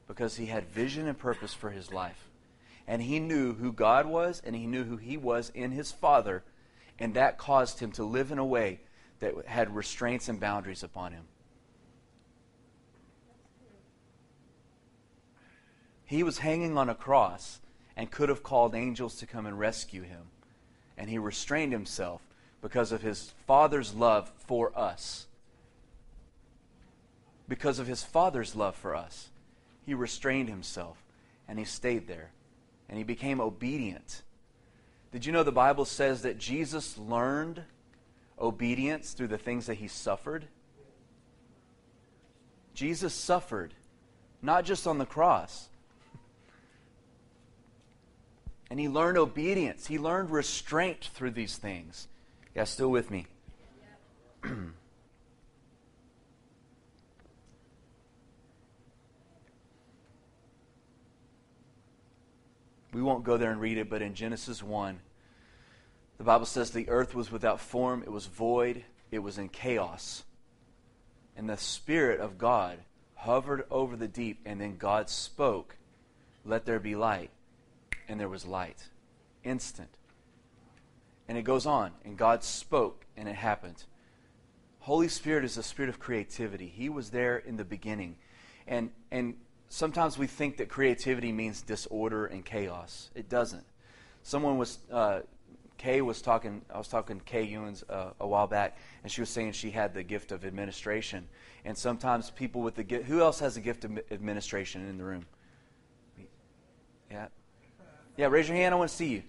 Because 0.06 0.36
he 0.36 0.44
had 0.44 0.68
vision 0.68 1.08
and 1.08 1.16
purpose 1.16 1.54
for 1.54 1.70
his 1.70 1.90
life. 1.90 2.28
And 2.86 3.00
he 3.00 3.18
knew 3.18 3.54
who 3.54 3.72
God 3.72 4.04
was 4.04 4.42
and 4.44 4.54
he 4.54 4.66
knew 4.66 4.84
who 4.84 4.98
he 4.98 5.16
was 5.16 5.50
in 5.54 5.70
his 5.70 5.90
Father. 5.90 6.44
And 6.98 7.14
that 7.14 7.38
caused 7.38 7.80
him 7.80 7.92
to 7.92 8.04
live 8.04 8.30
in 8.30 8.38
a 8.38 8.44
way 8.44 8.80
that 9.20 9.46
had 9.46 9.74
restraints 9.74 10.28
and 10.28 10.38
boundaries 10.38 10.82
upon 10.82 11.12
him. 11.12 11.24
He 16.04 16.22
was 16.22 16.36
hanging 16.36 16.76
on 16.76 16.90
a 16.90 16.94
cross 16.94 17.60
and 17.96 18.10
could 18.10 18.28
have 18.28 18.42
called 18.42 18.74
angels 18.74 19.16
to 19.16 19.26
come 19.26 19.46
and 19.46 19.58
rescue 19.58 20.02
him. 20.02 20.22
And 20.98 21.08
he 21.08 21.18
restrained 21.18 21.72
himself 21.72 22.22
because 22.60 22.92
of 22.92 23.02
his 23.02 23.32
Father's 23.46 23.94
love 23.94 24.30
for 24.46 24.76
us. 24.78 25.26
Because 27.48 27.78
of 27.78 27.86
his 27.86 28.02
Father's 28.02 28.56
love 28.56 28.74
for 28.74 28.94
us, 28.94 29.30
he 29.84 29.94
restrained 29.94 30.48
himself 30.48 31.02
and 31.48 31.58
he 31.58 31.64
stayed 31.64 32.06
there 32.06 32.30
and 32.88 32.98
he 32.98 33.04
became 33.04 33.40
obedient. 33.40 34.22
Did 35.12 35.24
you 35.24 35.32
know 35.32 35.42
the 35.42 35.52
Bible 35.52 35.84
says 35.84 36.22
that 36.22 36.38
Jesus 36.38 36.98
learned 36.98 37.62
obedience 38.38 39.12
through 39.12 39.28
the 39.28 39.38
things 39.38 39.66
that 39.66 39.74
he 39.74 39.88
suffered? 39.88 40.46
Jesus 42.74 43.14
suffered, 43.14 43.72
not 44.42 44.64
just 44.64 44.86
on 44.86 44.98
the 44.98 45.06
cross. 45.06 45.68
And 48.70 48.80
he 48.80 48.88
learned 48.88 49.18
obedience. 49.18 49.86
He 49.86 49.98
learned 49.98 50.30
restraint 50.30 51.10
through 51.14 51.32
these 51.32 51.56
things. 51.56 52.08
Yeah, 52.54 52.64
still 52.64 52.90
with 52.90 53.10
me? 53.10 53.26
We 62.96 63.02
won't 63.02 63.24
go 63.24 63.36
there 63.36 63.50
and 63.50 63.60
read 63.60 63.76
it, 63.76 63.90
but 63.90 64.00
in 64.00 64.14
Genesis 64.14 64.62
1, 64.62 64.98
the 66.16 66.24
Bible 66.24 66.46
says 66.46 66.70
the 66.70 66.88
earth 66.88 67.14
was 67.14 67.30
without 67.30 67.60
form, 67.60 68.02
it 68.02 68.10
was 68.10 68.24
void, 68.24 68.86
it 69.10 69.18
was 69.18 69.36
in 69.36 69.50
chaos. 69.50 70.24
And 71.36 71.46
the 71.46 71.58
Spirit 71.58 72.20
of 72.20 72.38
God 72.38 72.78
hovered 73.14 73.66
over 73.70 73.96
the 73.96 74.08
deep, 74.08 74.40
and 74.46 74.58
then 74.58 74.78
God 74.78 75.10
spoke, 75.10 75.76
Let 76.42 76.64
there 76.64 76.80
be 76.80 76.96
light. 76.96 77.28
And 78.08 78.20
there 78.20 78.28
was 78.28 78.46
light. 78.46 78.88
Instant. 79.44 79.90
And 81.28 81.36
it 81.36 81.42
goes 81.42 81.66
on, 81.66 81.92
and 82.04 82.16
God 82.16 82.44
spoke, 82.44 83.04
and 83.16 83.28
it 83.28 83.34
happened. 83.34 83.84
Holy 84.80 85.08
Spirit 85.08 85.44
is 85.44 85.56
a 85.56 85.62
spirit 85.62 85.88
of 85.88 85.98
creativity. 85.98 86.68
He 86.68 86.88
was 86.88 87.10
there 87.10 87.38
in 87.38 87.56
the 87.56 87.64
beginning. 87.64 88.16
And, 88.68 88.90
and 89.10 89.34
sometimes 89.68 90.16
we 90.16 90.28
think 90.28 90.56
that 90.58 90.68
creativity 90.68 91.32
means 91.32 91.62
disorder 91.62 92.26
and 92.26 92.44
chaos. 92.44 93.10
It 93.16 93.28
doesn't. 93.28 93.64
Someone 94.22 94.58
was, 94.58 94.78
uh, 94.92 95.20
Kay 95.78 96.02
was 96.02 96.22
talking, 96.22 96.62
I 96.72 96.78
was 96.78 96.86
talking 96.86 97.18
to 97.18 97.24
Kay 97.24 97.48
Ewens 97.48 97.82
uh, 97.90 98.10
a 98.20 98.26
while 98.26 98.46
back, 98.46 98.78
and 99.02 99.10
she 99.10 99.20
was 99.20 99.28
saying 99.28 99.52
she 99.52 99.70
had 99.70 99.92
the 99.92 100.04
gift 100.04 100.30
of 100.30 100.44
administration. 100.44 101.26
And 101.64 101.76
sometimes 101.76 102.30
people 102.30 102.60
with 102.60 102.76
the 102.76 102.84
gift, 102.84 103.06
who 103.06 103.20
else 103.20 103.40
has 103.40 103.56
the 103.56 103.60
gift 103.60 103.84
of 103.84 103.98
administration 104.12 104.88
in 104.88 104.98
the 104.98 105.04
room? 105.04 105.26
Yeah. 107.10 107.26
Yeah, 108.16 108.26
raise 108.26 108.48
your 108.48 108.56
hand. 108.56 108.74
I 108.74 108.78
want 108.78 108.90
to 108.90 108.96
see 108.96 109.08
you. 109.08 109.22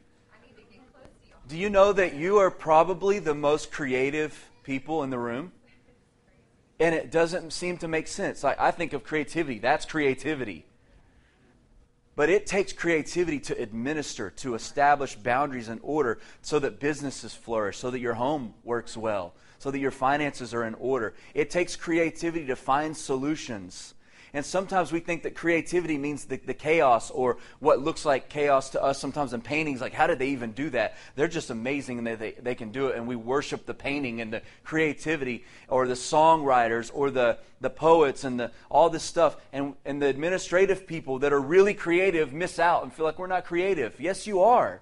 Do 1.47 1.58
you 1.58 1.69
know 1.69 1.93
that 1.93 2.15
you 2.15 2.38
are 2.38 2.52
probably 2.52 3.19
the 3.19 3.34
most 3.34 3.71
creative 3.71 4.50
people 4.63 5.04
in 5.04 5.10
the 5.10 5.19
room? 5.19 5.52
And 6.80 6.93
it 6.93 7.12
doesn't 7.12 7.52
seem 7.52 7.78
to 7.80 7.88
make 7.88 8.08
sense. 8.08 8.43
I 8.43 8.71
think 8.71 8.93
of 8.93 9.04
creativity, 9.04 9.60
that's 9.60 9.86
creativity. 9.86 10.65
But 12.15 12.30
it 12.30 12.47
takes 12.47 12.73
creativity 12.73 13.39
to 13.41 13.62
administer, 13.62 14.32
to 14.38 14.56
establish 14.56 15.15
boundaries 15.15 15.69
and 15.69 15.80
order 15.84 16.19
so 16.41 16.60
that 16.60 16.80
businesses 16.80 17.34
flourish, 17.34 17.78
so 17.78 17.91
that 17.91 18.00
your 18.00 18.15
home 18.15 18.54
works 18.63 18.97
well, 18.97 19.34
so 19.60 19.69
that 19.71 19.80
your 19.80 19.91
finances 19.91 20.54
are 20.54 20.63
in 20.63 20.73
order. 20.76 21.13
It 21.34 21.50
takes 21.50 21.76
creativity 21.76 22.47
to 22.47 22.56
find 22.56 22.95
solutions 22.95 23.93
and 24.33 24.45
sometimes 24.45 24.91
we 24.91 24.99
think 24.99 25.23
that 25.23 25.35
creativity 25.35 25.97
means 25.97 26.25
the, 26.25 26.37
the, 26.37 26.53
chaos 26.53 27.09
or 27.11 27.37
what 27.59 27.81
looks 27.81 28.05
like 28.05 28.29
chaos 28.29 28.71
to 28.71 28.83
us 28.83 28.99
sometimes 28.99 29.33
in 29.33 29.41
paintings. 29.41 29.79
Like, 29.79 29.93
how 29.93 30.07
did 30.07 30.19
they 30.19 30.29
even 30.29 30.51
do 30.51 30.69
that? 30.71 30.97
They're 31.15 31.27
just 31.27 31.49
amazing 31.49 31.99
and 31.99 32.07
they, 32.07 32.15
they, 32.15 32.31
they 32.31 32.55
can 32.55 32.71
do 32.71 32.87
it. 32.87 32.97
And 32.97 33.07
we 33.07 33.15
worship 33.15 33.65
the 33.65 33.73
painting 33.73 34.19
and 34.19 34.33
the 34.33 34.41
creativity 34.63 35.45
or 35.69 35.87
the 35.87 35.93
songwriters 35.93 36.91
or 36.93 37.09
the, 37.09 37.37
the 37.61 37.69
poets 37.69 38.25
and 38.25 38.39
the, 38.39 38.51
all 38.69 38.89
this 38.89 39.03
stuff. 39.03 39.37
And, 39.53 39.75
and 39.85 40.01
the 40.01 40.07
administrative 40.07 40.87
people 40.87 41.19
that 41.19 41.31
are 41.31 41.41
really 41.41 41.73
creative 41.73 42.33
miss 42.33 42.59
out 42.59 42.83
and 42.83 42.91
feel 42.91 43.05
like 43.05 43.19
we're 43.19 43.27
not 43.27 43.45
creative. 43.45 43.99
Yes, 43.99 44.27
you 44.27 44.41
are. 44.41 44.81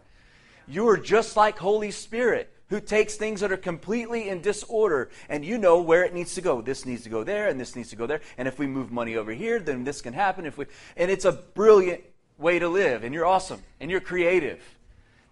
You 0.68 0.88
are 0.90 0.98
just 0.98 1.38
like 1.38 1.60
Holy 1.60 1.92
Spirit 1.92 2.52
who 2.70 2.80
takes 2.80 3.16
things 3.16 3.42
that 3.42 3.52
are 3.52 3.58
completely 3.58 4.30
in 4.30 4.42
disorder 4.42 5.10
and 5.30 5.46
you 5.46 5.58
know 5.58 5.82
where 5.82 6.04
it 6.04 6.14
needs 6.14 6.34
to 6.36 6.42
go. 6.42 6.62
This 6.62 6.86
needs 6.86 7.04
to 7.04 7.10
go 7.10 7.24
there 7.24 7.48
and 7.48 7.60
this 7.60 7.76
needs 7.76 7.90
to 7.92 7.96
go 7.96 8.08
there. 8.08 8.22
And 8.38 8.48
if 8.48 8.58
we 8.58 8.66
move 8.66 8.92
money 8.92 9.16
over 9.16 9.32
here, 9.34 9.60
then 9.60 9.84
this 9.84 10.02
can 10.02 10.14
happen. 10.14 10.46
If 10.46 10.58
we 10.58 10.66
and 10.98 11.12
it's 11.12 11.26
a 11.26 11.32
brilliant 11.32 12.02
way 12.38 12.60
to 12.60 12.68
live 12.68 13.04
and 13.04 13.14
you're 13.14 13.26
awesome 13.26 13.62
and 13.80 13.92
you're 13.92 14.02
creative. 14.02 14.62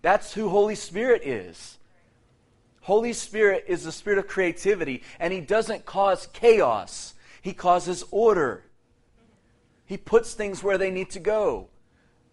That's 0.01 0.33
who 0.33 0.49
Holy 0.49 0.75
Spirit 0.75 1.23
is. 1.23 1.77
Holy 2.81 3.13
Spirit 3.13 3.65
is 3.67 3.83
the 3.83 3.91
spirit 3.91 4.19
of 4.19 4.27
creativity 4.27 5.01
and 5.19 5.33
he 5.33 5.41
doesn't 5.41 5.85
cause 5.85 6.27
chaos. 6.33 7.13
He 7.41 7.53
causes 7.53 8.03
order. 8.11 8.65
He 9.85 9.97
puts 9.97 10.33
things 10.33 10.61
where 10.61 10.77
they 10.77 10.91
need 10.91 11.09
to 11.11 11.19
go. 11.19 11.69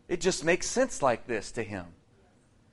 It 0.08 0.20
just 0.20 0.44
makes 0.44 0.66
sense 0.66 1.02
like 1.02 1.26
this 1.26 1.52
to 1.52 1.62
him. 1.62 1.86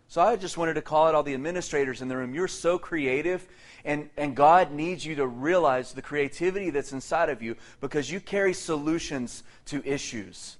So 0.09 0.21
I 0.21 0.35
just 0.37 0.57
wanted 0.57 0.75
to 0.75 0.81
call 0.81 1.07
out 1.07 1.15
all 1.15 1.23
the 1.23 1.33
administrators 1.33 2.01
in 2.01 2.07
the 2.07 2.15
room. 2.15 2.33
You're 2.33 2.47
so 2.47 2.79
creative, 2.79 3.45
and, 3.83 4.09
and 4.15 4.35
God 4.35 4.71
needs 4.71 5.05
you 5.05 5.15
to 5.15 5.27
realize 5.27 5.91
the 5.91 6.01
creativity 6.01 6.69
that's 6.69 6.93
inside 6.93 7.29
of 7.29 7.41
you 7.41 7.57
because 7.81 8.09
you 8.09 8.21
carry 8.21 8.53
solutions 8.53 9.43
to 9.65 9.85
issues. 9.85 10.57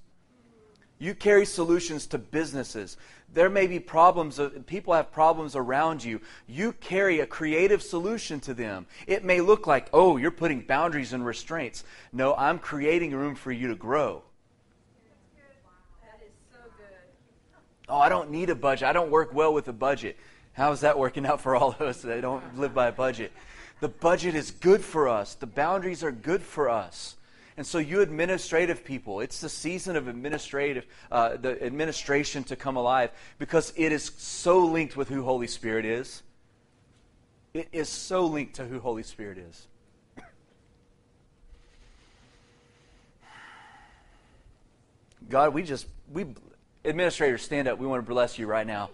You 0.98 1.14
carry 1.14 1.46
solutions 1.46 2.06
to 2.08 2.18
businesses. 2.18 2.96
There 3.32 3.48
may 3.48 3.66
be 3.66 3.78
problems, 3.78 4.38
uh, 4.40 4.50
people 4.66 4.92
have 4.94 5.12
problems 5.12 5.54
around 5.54 6.04
you. 6.04 6.20
You 6.46 6.72
carry 6.72 7.20
a 7.20 7.26
creative 7.26 7.82
solution 7.82 8.40
to 8.40 8.54
them. 8.54 8.86
It 9.06 9.24
may 9.24 9.40
look 9.40 9.66
like, 9.66 9.88
oh, 9.92 10.16
you're 10.16 10.30
putting 10.30 10.60
boundaries 10.60 11.12
and 11.12 11.24
restraints. 11.24 11.84
No, 12.12 12.34
I'm 12.34 12.58
creating 12.58 13.12
room 13.12 13.34
for 13.34 13.52
you 13.52 13.68
to 13.68 13.76
grow. 13.76 14.24
Oh, 17.88 17.98
I 17.98 18.08
don't 18.08 18.30
need 18.30 18.50
a 18.50 18.54
budget. 18.54 18.88
I 18.88 18.92
don't 18.92 19.10
work 19.10 19.32
well 19.32 19.52
with 19.54 19.68
a 19.68 19.72
budget. 19.72 20.16
How 20.52 20.72
is 20.72 20.80
that 20.80 20.98
working 20.98 21.24
out 21.24 21.40
for 21.40 21.56
all 21.56 21.70
of 21.70 21.80
us 21.80 22.02
that 22.02 22.20
don't 22.20 22.58
live 22.58 22.74
by 22.74 22.88
a 22.88 22.92
budget? 22.92 23.32
The 23.80 23.88
budget 23.88 24.34
is 24.34 24.50
good 24.50 24.82
for 24.82 25.08
us. 25.08 25.34
The 25.34 25.46
boundaries 25.46 26.02
are 26.02 26.12
good 26.12 26.42
for 26.42 26.68
us. 26.68 27.14
And 27.56 27.66
so, 27.66 27.78
you 27.78 28.02
administrative 28.02 28.84
people, 28.84 29.20
it's 29.20 29.40
the 29.40 29.48
season 29.48 29.96
of 29.96 30.06
administrative, 30.06 30.86
uh, 31.10 31.36
the 31.36 31.60
administration 31.64 32.44
to 32.44 32.56
come 32.56 32.76
alive 32.76 33.10
because 33.38 33.72
it 33.76 33.90
is 33.90 34.12
so 34.16 34.64
linked 34.64 34.96
with 34.96 35.08
who 35.08 35.24
Holy 35.24 35.48
Spirit 35.48 35.84
is. 35.84 36.22
It 37.54 37.68
is 37.72 37.88
so 37.88 38.26
linked 38.26 38.54
to 38.56 38.64
who 38.64 38.78
Holy 38.78 39.02
Spirit 39.02 39.38
is. 39.38 39.66
God, 45.28 45.52
we 45.52 45.62
just 45.62 45.86
we 46.12 46.26
Administrators, 46.88 47.42
stand 47.42 47.68
up. 47.68 47.78
We 47.78 47.86
want 47.86 48.04
to 48.04 48.08
bless 48.08 48.38
you 48.38 48.46
right 48.46 48.66
now. 48.66 48.90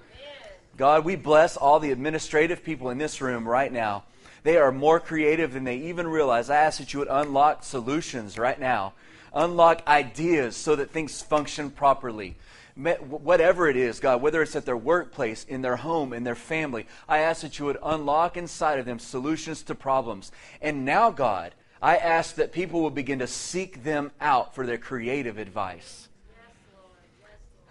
God, 0.76 1.04
we 1.04 1.14
bless 1.14 1.56
all 1.56 1.78
the 1.78 1.92
administrative 1.92 2.64
people 2.64 2.90
in 2.90 2.98
this 2.98 3.20
room 3.20 3.46
right 3.46 3.72
now. 3.72 4.02
They 4.42 4.56
are 4.56 4.72
more 4.72 4.98
creative 4.98 5.52
than 5.52 5.62
they 5.62 5.76
even 5.76 6.08
realize. 6.08 6.50
I 6.50 6.56
ask 6.56 6.80
that 6.80 6.92
you 6.92 6.98
would 6.98 7.08
unlock 7.08 7.62
solutions 7.62 8.36
right 8.36 8.58
now, 8.58 8.94
unlock 9.32 9.86
ideas 9.86 10.56
so 10.56 10.74
that 10.74 10.90
things 10.90 11.22
function 11.22 11.70
properly. 11.70 12.36
Whatever 12.74 13.68
it 13.68 13.76
is, 13.76 14.00
God, 14.00 14.20
whether 14.20 14.42
it's 14.42 14.56
at 14.56 14.66
their 14.66 14.76
workplace, 14.76 15.44
in 15.44 15.62
their 15.62 15.76
home, 15.76 16.12
in 16.12 16.24
their 16.24 16.34
family, 16.34 16.86
I 17.08 17.18
ask 17.18 17.42
that 17.42 17.60
you 17.60 17.66
would 17.66 17.78
unlock 17.80 18.36
inside 18.36 18.80
of 18.80 18.86
them 18.86 18.98
solutions 18.98 19.62
to 19.62 19.76
problems. 19.76 20.32
And 20.60 20.84
now, 20.84 21.12
God, 21.12 21.54
I 21.80 21.96
ask 21.98 22.34
that 22.34 22.50
people 22.50 22.82
will 22.82 22.90
begin 22.90 23.20
to 23.20 23.28
seek 23.28 23.84
them 23.84 24.10
out 24.20 24.56
for 24.56 24.66
their 24.66 24.78
creative 24.78 25.38
advice. 25.38 26.08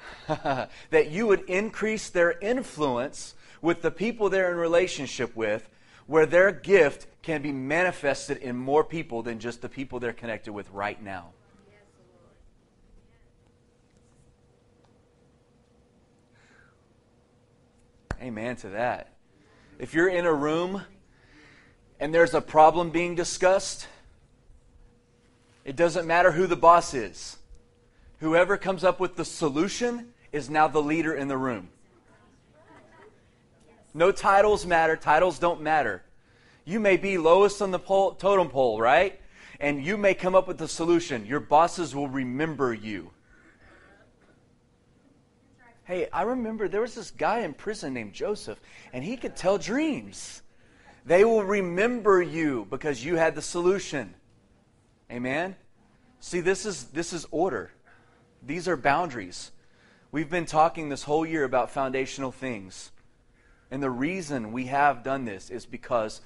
that 0.28 1.12
you 1.12 1.28
would 1.28 1.42
increase 1.50 2.10
their 2.10 2.32
influence 2.40 3.36
with 3.62 3.82
the 3.82 3.92
people 3.92 4.30
they're 4.30 4.52
in 4.52 4.58
relationship 4.58 5.36
with, 5.36 5.70
where 6.06 6.26
their 6.26 6.52
gift 6.52 7.08
can 7.22 7.42
be 7.42 7.52
manifested 7.52 8.38
in 8.38 8.58
more 8.58 8.84
people 8.84 9.22
than 9.24 9.40
just 9.40 9.62
the 9.62 9.70
people 9.70 10.00
they're 10.00 10.14
connected 10.14 10.52
with 10.52 10.70
right 10.72 11.02
now. 11.02 11.30
Amen 18.22 18.56
to 18.58 18.70
that. 18.70 19.14
If 19.80 19.94
you're 19.94 20.08
in 20.08 20.26
a 20.26 20.34
room 20.34 20.82
and 22.00 22.14
there's 22.14 22.34
a 22.34 22.42
problem 22.42 22.90
being 22.90 23.16
discussed, 23.16 23.88
it 25.66 25.76
doesn't 25.76 26.08
matter 26.08 26.32
who 26.32 26.48
the 26.48 26.56
boss 26.56 26.94
is. 26.94 27.38
Whoever 28.24 28.56
comes 28.56 28.86
up 28.86 29.02
with 29.02 29.18
the 29.18 29.26
solution 29.26 30.14
is 30.32 30.50
now 30.50 30.70
the 30.70 30.82
leader 30.82 31.14
in 31.14 31.28
the 31.28 31.36
room. 31.36 31.68
No 33.94 34.14
titles 34.14 34.66
matter. 34.66 34.96
Titles 34.96 35.40
don't 35.40 35.60
matter. 35.60 36.04
You 36.64 36.80
may 36.80 36.96
be 36.96 37.18
lowest 37.18 37.62
on 37.62 37.72
the 37.72 37.80
pole, 37.80 38.14
totem 38.14 38.48
pole, 38.48 38.80
right? 38.80 39.20
And 39.60 39.84
you 39.84 39.98
may 39.98 40.14
come 40.14 40.36
up 40.36 40.48
with 40.48 40.58
the 40.58 40.70
solution. 40.70 41.26
Your 41.26 41.42
bosses 41.42 41.94
will 41.94 42.08
remember 42.08 42.74
you. 42.74 43.12
Hey, 45.84 46.08
I 46.14 46.22
remember 46.22 46.70
there 46.70 46.80
was 46.80 46.96
this 46.96 47.12
guy 47.12 47.40
in 47.40 47.54
prison 47.54 47.94
named 47.94 48.14
Joseph, 48.14 48.62
and 48.94 49.04
he 49.04 49.18
could 49.18 49.36
tell 49.36 49.58
dreams. 49.58 50.42
They 51.06 51.26
will 51.26 51.44
remember 51.44 52.22
you 52.22 52.68
because 52.70 53.04
you 53.04 53.18
had 53.18 53.36
the 53.36 53.42
solution. 53.42 54.14
Amen? 55.12 55.58
See, 56.22 56.40
this 56.40 56.66
is, 56.66 56.86
this 56.86 57.12
is 57.12 57.28
order. 57.30 57.72
These 58.46 58.68
are 58.68 58.76
boundaries. 58.76 59.52
We've 60.12 60.30
been 60.30 60.46
talking 60.46 60.90
this 60.90 61.04
whole 61.04 61.26
year 61.26 61.44
about 61.46 61.72
foundational 61.72 62.32
things. 62.32 62.92
And 63.72 63.82
the 63.82 63.90
reason 63.90 64.52
we 64.52 64.66
have 64.66 65.04
done 65.04 65.26
this 65.26 65.50
is 65.50 65.66
because 65.66 66.22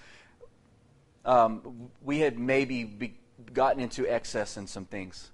um, 1.25 1.89
we 2.03 2.19
had 2.19 2.39
maybe 2.39 2.83
be, 2.83 3.13
gotten 3.53 3.81
into 3.81 4.07
excess 4.07 4.57
in 4.57 4.65
some 4.65 4.85
things. 4.85 5.29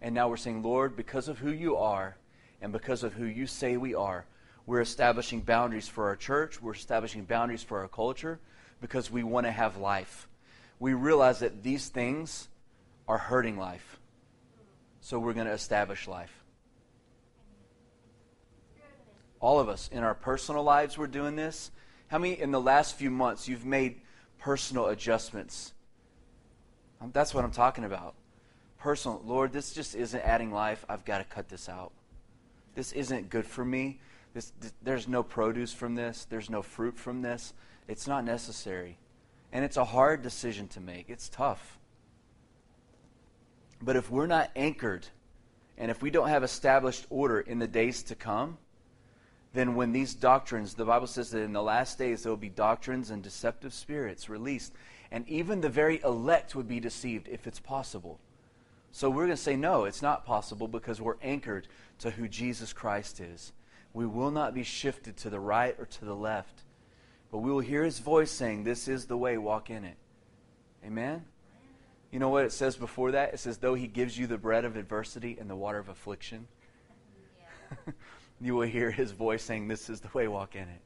And 0.00 0.14
now 0.14 0.28
we're 0.28 0.36
saying, 0.36 0.62
Lord, 0.62 0.96
because 0.96 1.28
of 1.28 1.38
who 1.38 1.50
you 1.50 1.76
are 1.76 2.16
and 2.62 2.72
because 2.72 3.02
of 3.02 3.14
who 3.14 3.24
you 3.24 3.46
say 3.46 3.76
we 3.76 3.94
are, 3.94 4.24
we're 4.66 4.80
establishing 4.80 5.40
boundaries 5.40 5.88
for 5.88 6.06
our 6.08 6.16
church, 6.16 6.62
we're 6.62 6.74
establishing 6.74 7.24
boundaries 7.24 7.62
for 7.62 7.80
our 7.80 7.88
culture 7.88 8.38
because 8.80 9.10
we 9.10 9.24
want 9.24 9.46
to 9.46 9.50
have 9.50 9.76
life. 9.76 10.28
We 10.78 10.94
realize 10.94 11.40
that 11.40 11.62
these 11.62 11.88
things 11.88 12.48
are 13.08 13.18
hurting 13.18 13.58
life. 13.58 13.98
So 15.04 15.18
we're 15.18 15.34
going 15.34 15.46
to 15.46 15.52
establish 15.52 16.08
life. 16.08 16.32
All 19.38 19.60
of 19.60 19.68
us 19.68 19.90
in 19.92 20.02
our 20.02 20.14
personal 20.14 20.62
lives, 20.62 20.96
we're 20.96 21.08
doing 21.08 21.36
this. 21.36 21.70
How 22.08 22.16
many 22.16 22.40
in 22.40 22.52
the 22.52 22.60
last 22.60 22.96
few 22.96 23.10
months 23.10 23.46
you've 23.46 23.66
made 23.66 24.00
personal 24.38 24.86
adjustments? 24.86 25.74
Um, 27.02 27.10
that's 27.12 27.34
what 27.34 27.44
I'm 27.44 27.50
talking 27.50 27.84
about. 27.84 28.14
Personal. 28.78 29.20
Lord, 29.26 29.52
this 29.52 29.74
just 29.74 29.94
isn't 29.94 30.22
adding 30.22 30.50
life. 30.50 30.86
I've 30.88 31.04
got 31.04 31.18
to 31.18 31.24
cut 31.24 31.50
this 31.50 31.68
out. 31.68 31.92
This 32.74 32.92
isn't 32.92 33.28
good 33.28 33.44
for 33.44 33.62
me. 33.62 34.00
This, 34.32 34.54
th- 34.58 34.72
there's 34.82 35.06
no 35.06 35.22
produce 35.22 35.74
from 35.74 35.96
this. 35.96 36.26
There's 36.30 36.48
no 36.48 36.62
fruit 36.62 36.96
from 36.96 37.20
this. 37.20 37.52
It's 37.88 38.06
not 38.06 38.24
necessary. 38.24 38.96
And 39.52 39.66
it's 39.66 39.76
a 39.76 39.84
hard 39.84 40.22
decision 40.22 40.66
to 40.68 40.80
make. 40.80 41.10
It's 41.10 41.28
tough. 41.28 41.78
But 43.82 43.96
if 43.96 44.10
we're 44.10 44.26
not 44.26 44.50
anchored 44.56 45.06
and 45.76 45.90
if 45.90 46.02
we 46.02 46.10
don't 46.10 46.28
have 46.28 46.44
established 46.44 47.06
order 47.10 47.40
in 47.40 47.58
the 47.58 47.66
days 47.66 48.02
to 48.04 48.14
come, 48.14 48.58
then 49.52 49.74
when 49.76 49.92
these 49.92 50.14
doctrines, 50.14 50.74
the 50.74 50.84
Bible 50.84 51.06
says 51.06 51.30
that 51.30 51.42
in 51.42 51.52
the 51.52 51.62
last 51.62 51.98
days 51.98 52.22
there 52.22 52.30
will 52.30 52.36
be 52.36 52.48
doctrines 52.48 53.10
and 53.10 53.22
deceptive 53.22 53.72
spirits 53.72 54.28
released, 54.28 54.72
and 55.10 55.28
even 55.28 55.60
the 55.60 55.68
very 55.68 56.00
elect 56.02 56.54
would 56.54 56.68
be 56.68 56.80
deceived 56.80 57.28
if 57.28 57.46
it's 57.46 57.60
possible. 57.60 58.18
So 58.90 59.10
we're 59.10 59.26
going 59.26 59.36
to 59.36 59.42
say, 59.42 59.56
no, 59.56 59.84
it's 59.84 60.02
not 60.02 60.26
possible 60.26 60.68
because 60.68 61.00
we're 61.00 61.16
anchored 61.22 61.68
to 62.00 62.10
who 62.10 62.28
Jesus 62.28 62.72
Christ 62.72 63.20
is. 63.20 63.52
We 63.92 64.06
will 64.06 64.32
not 64.32 64.54
be 64.54 64.64
shifted 64.64 65.16
to 65.18 65.30
the 65.30 65.40
right 65.40 65.74
or 65.78 65.86
to 65.86 66.04
the 66.04 66.16
left, 66.16 66.62
but 67.30 67.38
we 67.38 67.50
will 67.50 67.60
hear 67.60 67.84
his 67.84 68.00
voice 68.00 68.30
saying, 68.30 68.64
This 68.64 68.88
is 68.88 69.06
the 69.06 69.16
way, 69.16 69.38
walk 69.38 69.70
in 69.70 69.84
it. 69.84 69.96
Amen? 70.84 71.24
You 72.14 72.20
know 72.20 72.28
what 72.28 72.44
it 72.44 72.52
says 72.52 72.76
before 72.76 73.10
that? 73.10 73.34
It 73.34 73.40
says, 73.40 73.58
Though 73.58 73.74
he 73.74 73.88
gives 73.88 74.16
you 74.16 74.28
the 74.28 74.38
bread 74.38 74.64
of 74.64 74.76
adversity 74.76 75.36
and 75.40 75.50
the 75.50 75.56
water 75.56 75.78
of 75.78 75.88
affliction, 75.88 76.46
yeah. 77.88 77.92
you 78.40 78.54
will 78.54 78.68
hear 78.68 78.92
his 78.92 79.10
voice 79.10 79.42
saying, 79.42 79.66
This 79.66 79.90
is 79.90 79.98
the 79.98 80.06
way, 80.14 80.28
walk 80.28 80.54
in 80.54 80.62
it. 80.62 80.80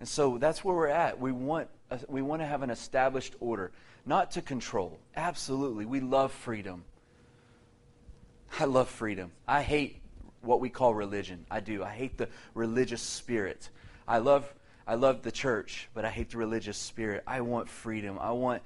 And 0.00 0.08
so 0.08 0.36
that's 0.38 0.64
where 0.64 0.74
we're 0.74 0.88
at. 0.88 1.20
We 1.20 1.30
want, 1.30 1.68
uh, 1.88 1.98
we 2.08 2.20
want 2.20 2.42
to 2.42 2.46
have 2.46 2.62
an 2.62 2.70
established 2.70 3.36
order, 3.38 3.70
not 4.04 4.32
to 4.32 4.42
control. 4.42 4.98
Absolutely. 5.14 5.86
We 5.86 6.00
love 6.00 6.32
freedom. 6.32 6.82
I 8.58 8.64
love 8.64 8.88
freedom. 8.88 9.30
I 9.46 9.62
hate 9.62 10.02
what 10.40 10.58
we 10.58 10.68
call 10.68 10.96
religion. 10.96 11.46
I 11.48 11.60
do. 11.60 11.84
I 11.84 11.90
hate 11.90 12.18
the 12.18 12.28
religious 12.54 13.02
spirit. 13.02 13.70
I 14.08 14.18
love 14.18 14.52
I 14.84 14.96
love 14.96 15.22
the 15.22 15.30
church, 15.30 15.88
but 15.94 16.04
I 16.04 16.10
hate 16.10 16.30
the 16.30 16.38
religious 16.38 16.76
spirit. 16.76 17.22
I 17.24 17.42
want 17.42 17.68
freedom. 17.68 18.18
I 18.20 18.32
want 18.32 18.64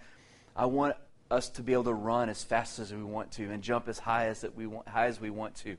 I 0.56 0.64
want 0.64 0.96
us 1.30 1.48
to 1.50 1.62
be 1.62 1.72
able 1.72 1.84
to 1.84 1.94
run 1.94 2.28
as 2.28 2.42
fast 2.42 2.78
as 2.78 2.92
we 2.92 3.02
want 3.02 3.32
to 3.32 3.50
and 3.50 3.62
jump 3.62 3.88
as 3.88 3.98
high 3.98 4.26
as 4.26 4.40
that 4.40 4.56
we 4.56 4.66
want, 4.66 4.88
high 4.88 5.06
as 5.06 5.20
we 5.20 5.30
want 5.30 5.54
to. 5.56 5.76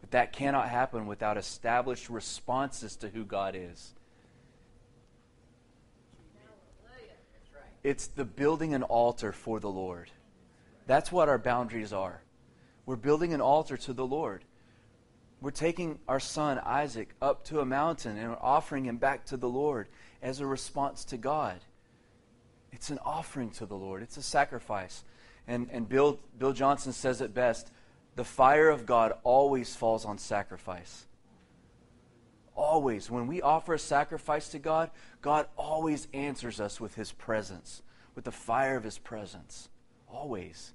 But 0.00 0.10
that 0.10 0.32
cannot 0.32 0.68
happen 0.68 1.06
without 1.06 1.36
established 1.36 2.10
responses 2.10 2.96
to 2.96 3.08
who 3.08 3.24
God 3.24 3.54
is. 3.56 3.94
It's 7.82 8.06
the 8.06 8.24
building 8.24 8.74
an 8.74 8.82
altar 8.82 9.32
for 9.32 9.58
the 9.58 9.70
Lord. 9.70 10.10
That's 10.86 11.10
what 11.10 11.28
our 11.28 11.38
boundaries 11.38 11.92
are. 11.92 12.22
We're 12.86 12.96
building 12.96 13.32
an 13.32 13.40
altar 13.40 13.76
to 13.76 13.92
the 13.92 14.06
Lord. 14.06 14.44
We're 15.40 15.50
taking 15.50 15.98
our 16.06 16.20
son 16.20 16.60
Isaac 16.60 17.14
up 17.20 17.44
to 17.46 17.60
a 17.60 17.64
mountain 17.64 18.16
and 18.16 18.30
we're 18.30 18.36
offering 18.40 18.84
him 18.84 18.98
back 18.98 19.24
to 19.26 19.36
the 19.36 19.48
Lord 19.48 19.88
as 20.20 20.40
a 20.40 20.46
response 20.46 21.04
to 21.06 21.16
God. 21.16 21.60
It's 22.82 22.90
an 22.90 22.98
offering 23.04 23.50
to 23.52 23.64
the 23.64 23.76
Lord, 23.76 24.02
it's 24.02 24.16
a 24.16 24.22
sacrifice. 24.22 25.04
And, 25.46 25.68
and 25.70 25.88
Bill, 25.88 26.18
Bill 26.36 26.52
Johnson 26.52 26.92
says 26.92 27.20
it 27.20 27.32
best 27.32 27.70
the 28.16 28.24
fire 28.24 28.68
of 28.70 28.86
God 28.86 29.12
always 29.22 29.76
falls 29.76 30.04
on 30.04 30.18
sacrifice. 30.18 31.06
Always. 32.56 33.08
When 33.08 33.28
we 33.28 33.40
offer 33.40 33.74
a 33.74 33.78
sacrifice 33.78 34.48
to 34.48 34.58
God, 34.58 34.90
God 35.20 35.46
always 35.56 36.08
answers 36.12 36.60
us 36.60 36.80
with 36.80 36.96
his 36.96 37.12
presence, 37.12 37.82
with 38.16 38.24
the 38.24 38.32
fire 38.32 38.76
of 38.76 38.82
his 38.82 38.98
presence. 38.98 39.68
Always. 40.08 40.72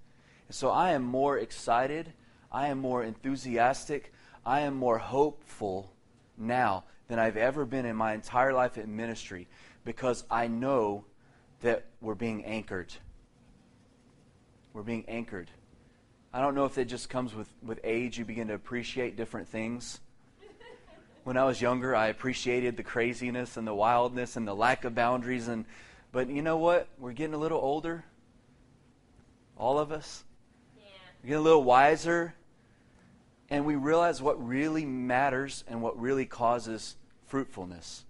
And 0.48 0.56
so 0.56 0.70
I 0.70 0.92
am 0.92 1.04
more 1.04 1.38
excited, 1.38 2.14
I 2.50 2.70
am 2.70 2.80
more 2.80 3.04
enthusiastic, 3.04 4.14
I 4.46 4.62
am 4.62 4.76
more 4.76 4.98
hopeful 4.98 5.92
now 6.38 6.86
than 7.10 7.20
I've 7.20 7.36
ever 7.36 7.66
been 7.66 7.86
in 7.86 7.98
my 7.98 8.14
entire 8.14 8.54
life 8.54 8.78
in 8.78 8.96
ministry 8.96 9.50
because 9.84 10.24
I 10.32 10.48
know 10.48 11.04
that 11.62 11.86
we're 12.02 12.16
being 12.16 12.46
anchored. 12.46 12.94
We're 14.74 14.84
being 14.84 15.06
anchored. 15.08 15.50
I 16.34 16.42
don't 16.42 16.56
know 16.56 16.66
if 16.66 16.78
it 16.78 16.86
just 16.86 17.10
comes 17.10 17.34
with, 17.34 17.50
with 17.64 17.80
age, 17.84 18.18
you 18.20 18.26
begin 18.26 18.50
to 18.50 18.54
appreciate 18.54 19.16
different 19.16 19.48
things. 19.48 20.00
When 21.24 21.36
I 21.36 21.44
was 21.46 21.62
younger, 21.62 21.96
I 21.96 22.08
appreciated 22.08 22.78
the 22.78 22.84
craziness 22.84 23.58
and 23.58 23.68
the 23.68 23.74
wildness 23.74 24.38
and 24.38 24.48
the 24.48 24.54
lack 24.54 24.86
of 24.86 24.96
boundaries. 24.96 25.48
And, 25.48 25.66
but 26.12 26.30
you 26.30 26.42
know 26.42 26.58
what? 26.58 26.88
We're 27.00 27.12
getting 27.12 27.34
a 27.34 27.38
little 27.38 27.60
older. 27.60 28.06
All 29.58 29.80
of 29.80 29.92
us. 29.92 30.24
Yeah. 30.78 30.84
We're 31.22 31.28
getting 31.28 31.40
a 31.40 31.44
little 31.44 31.64
wiser 31.64 32.34
and 33.50 33.66
we 33.66 33.76
realize 33.76 34.22
what 34.22 34.46
really 34.46 34.86
matters 34.86 35.64
and 35.68 35.82
what 35.82 36.00
really 36.00 36.26
causes 36.26 36.96
fruitfulness. 37.28 38.04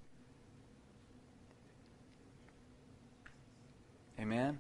Amen? 4.20 4.60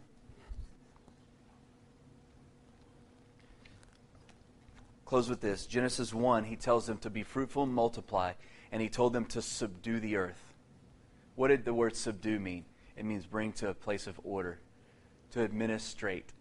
Close 5.05 5.29
with 5.29 5.39
this. 5.39 5.65
Genesis 5.65 6.13
1, 6.13 6.43
he 6.43 6.55
tells 6.55 6.85
them 6.85 6.97
to 6.97 7.09
be 7.09 7.23
fruitful 7.23 7.63
and 7.63 7.73
multiply, 7.73 8.33
and 8.71 8.81
he 8.81 8.89
told 8.89 9.13
them 9.13 9.25
to 9.25 9.41
subdue 9.41 9.99
the 9.99 10.17
earth. 10.17 10.53
What 11.35 11.47
did 11.47 11.63
the 11.63 11.73
word 11.73 11.95
subdue 11.95 12.39
mean? 12.39 12.65
It 12.97 13.05
means 13.05 13.25
bring 13.25 13.53
to 13.53 13.69
a 13.69 13.73
place 13.73 14.05
of 14.05 14.19
order, 14.23 14.59
to 15.31 15.41
administrate, 15.41 16.33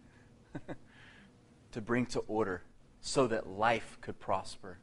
to 1.71 1.81
bring 1.81 2.07
to 2.07 2.19
order 2.27 2.63
so 2.99 3.27
that 3.27 3.47
life 3.47 3.97
could 4.01 4.19
prosper. 4.19 4.79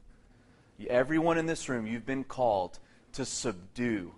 Everyone 0.89 1.37
in 1.37 1.47
this 1.47 1.69
room, 1.69 1.87
you've 1.87 2.07
been 2.07 2.25
called 2.25 2.79
to 3.13 3.25
subdue. 3.25 4.15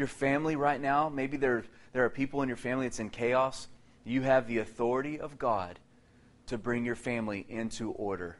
Your 0.00 0.06
family 0.06 0.56
right 0.56 0.80
now, 0.80 1.10
maybe 1.10 1.36
there, 1.36 1.62
there 1.92 2.06
are 2.06 2.08
people 2.08 2.40
in 2.40 2.48
your 2.48 2.56
family 2.56 2.86
that's 2.86 3.00
in 3.00 3.10
chaos. 3.10 3.68
You 4.02 4.22
have 4.22 4.46
the 4.46 4.56
authority 4.56 5.20
of 5.20 5.38
God 5.38 5.78
to 6.46 6.56
bring 6.56 6.86
your 6.86 6.94
family 6.94 7.44
into 7.50 7.90
order. 7.90 8.38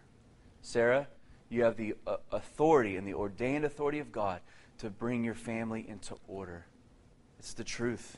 Sarah, 0.63 1.07
you 1.51 1.65
have 1.65 1.77
the 1.77 1.97
uh, 2.07 2.17
authority 2.33 2.97
and 2.97 3.07
the 3.07 3.13
ordained 3.13 3.67
authority 3.67 3.99
of 3.99 4.11
God 4.11 4.41
to 4.79 4.89
bring 4.89 5.23
your 5.23 5.35
family 5.35 5.87
into 5.87 6.17
order. 6.27 6.65
It's 7.39 7.53
the 7.53 7.63
truth. 7.63 8.17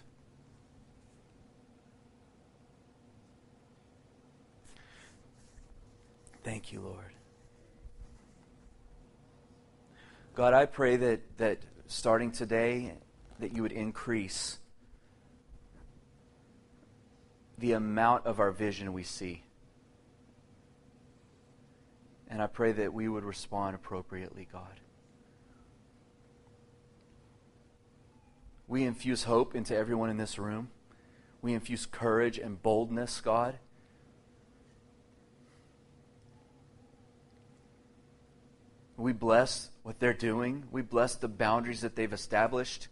Thank 6.44 6.72
you, 6.72 6.81
Lord. 6.81 7.12
God, 10.37 10.55
I 10.55 10.64
pray 10.64 10.94
that, 10.94 11.38
that 11.38 11.59
starting 11.88 12.31
today, 12.31 12.92
that 13.42 13.52
you 13.52 13.62
would 13.62 13.72
increase 13.72 14.59
the 17.59 17.72
amount 17.72 18.24
of 18.24 18.38
our 18.38 18.52
vision 18.52 18.92
we 18.92 19.02
see. 19.02 19.42
And 22.28 22.40
I 22.40 22.46
pray 22.46 22.70
that 22.70 22.94
we 22.94 23.09
would 23.09 23.24
respond 23.24 23.74
appropriately, 23.74 24.46
God. 24.50 24.81
We 28.68 28.85
infuse 28.85 29.24
hope 29.24 29.57
into 29.57 29.76
everyone 29.76 30.09
in 30.09 30.18
this 30.18 30.38
room. 30.38 30.70
We 31.42 31.52
infuse 31.52 31.85
courage 31.85 32.38
and 32.38 32.62
boldness, 32.62 33.20
God. 33.20 33.59
We 38.96 39.12
bless 39.12 39.70
what 39.83 39.98
they're 39.98 40.14
doing. 40.14 40.62
We 40.70 40.83
bless 40.83 41.16
the 41.16 41.26
boundaries 41.26 41.81
that 41.81 41.96
they've 41.96 42.12
established. 42.12 42.87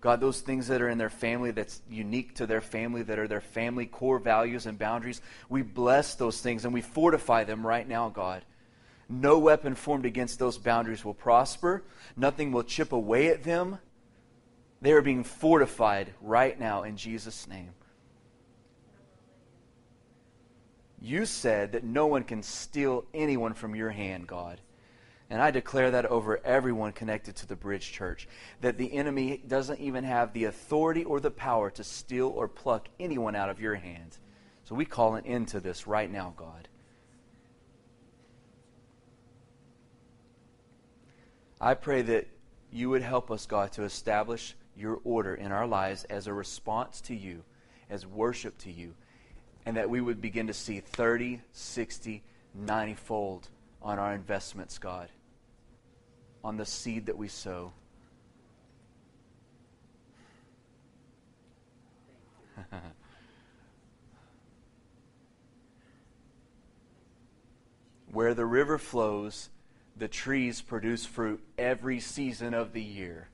God, 0.00 0.20
those 0.20 0.40
things 0.40 0.68
that 0.68 0.80
are 0.80 0.88
in 0.88 0.98
their 0.98 1.10
family 1.10 1.50
that's 1.50 1.82
unique 1.90 2.36
to 2.36 2.46
their 2.46 2.60
family, 2.60 3.02
that 3.02 3.18
are 3.18 3.26
their 3.26 3.40
family 3.40 3.86
core 3.86 4.20
values 4.20 4.66
and 4.66 4.78
boundaries, 4.78 5.20
we 5.48 5.62
bless 5.62 6.14
those 6.14 6.40
things 6.40 6.64
and 6.64 6.72
we 6.72 6.82
fortify 6.82 7.44
them 7.44 7.66
right 7.66 7.86
now, 7.86 8.08
God. 8.08 8.44
No 9.08 9.38
weapon 9.38 9.74
formed 9.74 10.06
against 10.06 10.38
those 10.38 10.58
boundaries 10.58 11.04
will 11.04 11.14
prosper, 11.14 11.82
nothing 12.16 12.52
will 12.52 12.62
chip 12.62 12.92
away 12.92 13.28
at 13.28 13.42
them. 13.42 13.78
They 14.80 14.92
are 14.92 15.02
being 15.02 15.24
fortified 15.24 16.12
right 16.20 16.58
now 16.58 16.84
in 16.84 16.96
Jesus' 16.96 17.48
name. 17.48 17.70
You 21.00 21.26
said 21.26 21.72
that 21.72 21.84
no 21.84 22.06
one 22.06 22.22
can 22.22 22.42
steal 22.42 23.04
anyone 23.12 23.54
from 23.54 23.74
your 23.74 23.90
hand, 23.90 24.26
God. 24.26 24.60
And 25.30 25.42
I 25.42 25.50
declare 25.50 25.90
that 25.90 26.06
over 26.06 26.40
everyone 26.44 26.92
connected 26.92 27.36
to 27.36 27.46
the 27.46 27.56
Bridge 27.56 27.92
Church, 27.92 28.26
that 28.62 28.78
the 28.78 28.92
enemy 28.94 29.42
doesn't 29.46 29.78
even 29.78 30.04
have 30.04 30.32
the 30.32 30.44
authority 30.44 31.04
or 31.04 31.20
the 31.20 31.30
power 31.30 31.70
to 31.72 31.84
steal 31.84 32.28
or 32.28 32.48
pluck 32.48 32.88
anyone 32.98 33.36
out 33.36 33.50
of 33.50 33.60
your 33.60 33.74
hands. 33.74 34.18
So 34.64 34.74
we 34.74 34.86
call 34.86 35.16
an 35.16 35.26
end 35.26 35.48
to 35.48 35.60
this 35.60 35.86
right 35.86 36.10
now, 36.10 36.32
God. 36.36 36.68
I 41.60 41.74
pray 41.74 42.02
that 42.02 42.28
you 42.72 42.88
would 42.88 43.02
help 43.02 43.30
us, 43.30 43.44
God, 43.44 43.72
to 43.72 43.82
establish 43.82 44.54
your 44.76 45.00
order 45.04 45.34
in 45.34 45.52
our 45.52 45.66
lives 45.66 46.04
as 46.04 46.26
a 46.26 46.32
response 46.32 47.00
to 47.02 47.14
you, 47.14 47.42
as 47.90 48.06
worship 48.06 48.56
to 48.58 48.72
you, 48.72 48.94
and 49.66 49.76
that 49.76 49.90
we 49.90 50.00
would 50.00 50.22
begin 50.22 50.46
to 50.46 50.54
see 50.54 50.80
30, 50.80 51.40
60, 51.52 52.22
90 52.54 52.94
fold 52.94 53.48
on 53.82 53.98
our 53.98 54.14
investments, 54.14 54.78
God 54.78 55.10
on 56.48 56.56
the 56.56 56.64
seed 56.64 57.04
that 57.06 57.18
we 57.18 57.28
sow. 57.28 57.72
Where 68.10 68.32
the 68.32 68.46
river 68.46 68.78
flows, 68.78 69.50
the 69.94 70.08
trees 70.08 70.62
produce 70.62 71.04
fruit 71.04 71.44
every 71.58 72.00
season 72.00 72.54
of 72.54 72.72
the 72.72 72.80
year. 72.80 73.28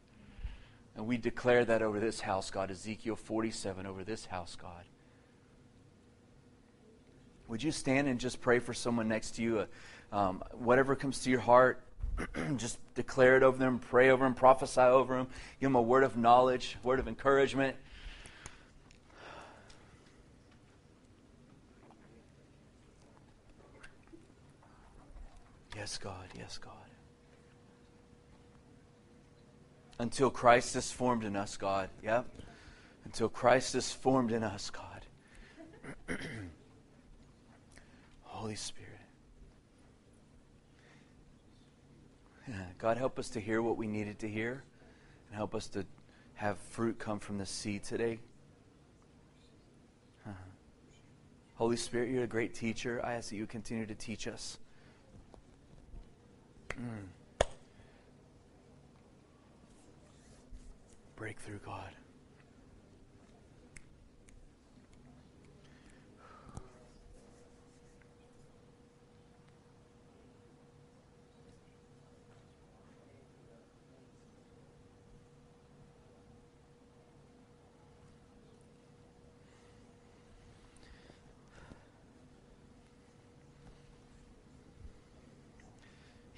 And 0.97 1.07
we 1.07 1.17
declare 1.17 1.65
that 1.65 1.83
over 1.83 2.01
this 2.01 2.19
house, 2.19 2.51
God. 2.51 2.73
Ezekiel 2.73 3.15
47 3.15 3.87
over 3.87 4.03
this 4.03 4.27
house, 4.27 4.57
God. 4.61 4.83
Would 7.47 7.63
you 7.63 7.71
stand 7.71 8.09
and 8.09 8.19
just 8.19 8.41
pray 8.41 8.59
for 8.59 8.75
someone 8.75 9.07
next 9.07 9.37
to 9.37 9.43
you? 9.43 9.67
Um, 10.11 10.43
whatever 10.51 10.97
comes 10.97 11.21
to 11.21 11.31
your 11.31 11.39
heart, 11.39 11.81
just 12.57 12.79
declare 12.95 13.37
it 13.37 13.43
over 13.43 13.59
them, 13.59 13.79
pray 13.79 14.11
over 14.11 14.25
them, 14.25 14.35
prophesy 14.35 14.81
over 14.81 15.17
them, 15.17 15.27
give 15.61 15.69
them 15.69 15.77
a 15.77 15.83
word 15.83 16.05
of 16.05 16.17
knowledge, 16.17 16.77
word 16.83 17.01
of 17.01 17.09
encouragement. 17.09 17.77
Yes, 25.77 25.99
God, 25.99 26.29
yes, 26.39 26.59
God. 26.59 26.73
Until 29.99 30.31
Christ 30.31 30.77
is 30.77 30.91
formed 30.91 31.25
in 31.25 31.37
us, 31.37 31.57
God. 31.57 31.91
Yep. 32.03 32.27
Until 33.05 33.29
Christ 33.29 33.75
is 33.75 33.93
formed 33.93 34.33
in 34.33 34.43
us, 34.43 34.71
God. 34.71 35.07
Holy 38.23 38.57
Spirit. 38.57 38.94
God, 42.79 42.97
help 42.97 43.19
us 43.19 43.29
to 43.31 43.41
hear 43.41 43.63
what 43.63 43.77
we 43.77 43.87
needed 43.87 44.19
to 44.21 44.29
hear 44.29 44.63
and 45.29 45.37
help 45.37 45.55
us 45.55 45.69
to 45.69 45.85
have 46.35 46.59
fruit 46.59 46.99
come 46.99 47.19
from 47.19 47.39
the 47.39 47.47
seed 47.47 47.85
today. 47.85 48.19
Holy 51.57 51.77
Spirit, 51.77 52.11
you're 52.11 52.25
a 52.25 52.29
great 52.29 52.53
teacher. 52.53 53.01
I 53.05 53.15
ask 53.15 53.31
that 53.31 53.37
you 53.37 53.47
continue 53.47 53.87
to 53.87 53.95
teach 53.95 54.27
us. 54.27 54.59
Mm. 56.71 57.47
Breakthrough, 61.15 61.61
God. 61.65 61.91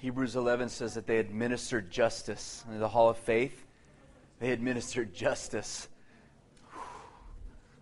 Hebrews 0.07 0.37
11 0.37 0.69
says 0.69 0.93
that 0.93 1.05
they 1.05 1.17
administered 1.17 1.91
justice. 1.91 2.63
In 2.71 2.79
the 2.79 2.87
hall 2.87 3.09
of 3.09 3.17
faith, 3.17 3.65
they 4.39 4.51
administered 4.51 5.13
justice. 5.13 5.89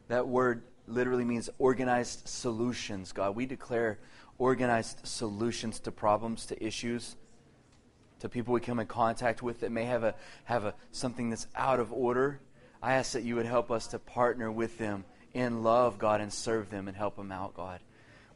That 0.08 0.28
word 0.28 0.64
literally 0.88 1.24
means 1.24 1.52
organized 1.60 2.28
solutions, 2.28 3.12
God. 3.12 3.36
We 3.36 3.46
declare 3.46 4.00
organized 4.40 5.06
solutions 5.06 5.80
to 5.82 5.92
problems, 5.92 6.48
to 6.48 6.66
issues, 6.66 7.16
to 8.22 8.28
people 8.28 8.56
we 8.56 8.60
come 8.60 8.80
in 8.80 8.88
contact 8.88 9.44
with 9.44 9.60
that 9.60 9.72
may 9.72 9.84
have 9.84 10.04
a 10.04 10.16
have 10.46 10.66
a 10.66 10.74
something 10.92 11.30
that's 11.30 11.46
out 11.56 11.80
of 11.80 11.94
order. 11.94 12.40
I 12.82 12.94
ask 12.94 13.12
that 13.12 13.22
you 13.22 13.36
would 13.36 13.46
help 13.46 13.70
us 13.70 13.86
to 13.90 14.00
partner 14.00 14.52
with 14.52 14.80
them 14.80 15.06
in 15.36 15.62
love, 15.62 16.00
God, 16.00 16.22
and 16.22 16.34
serve 16.34 16.72
them 16.72 16.88
and 16.88 16.98
help 16.98 17.18
them 17.18 17.32
out, 17.32 17.56
God. 17.56 17.82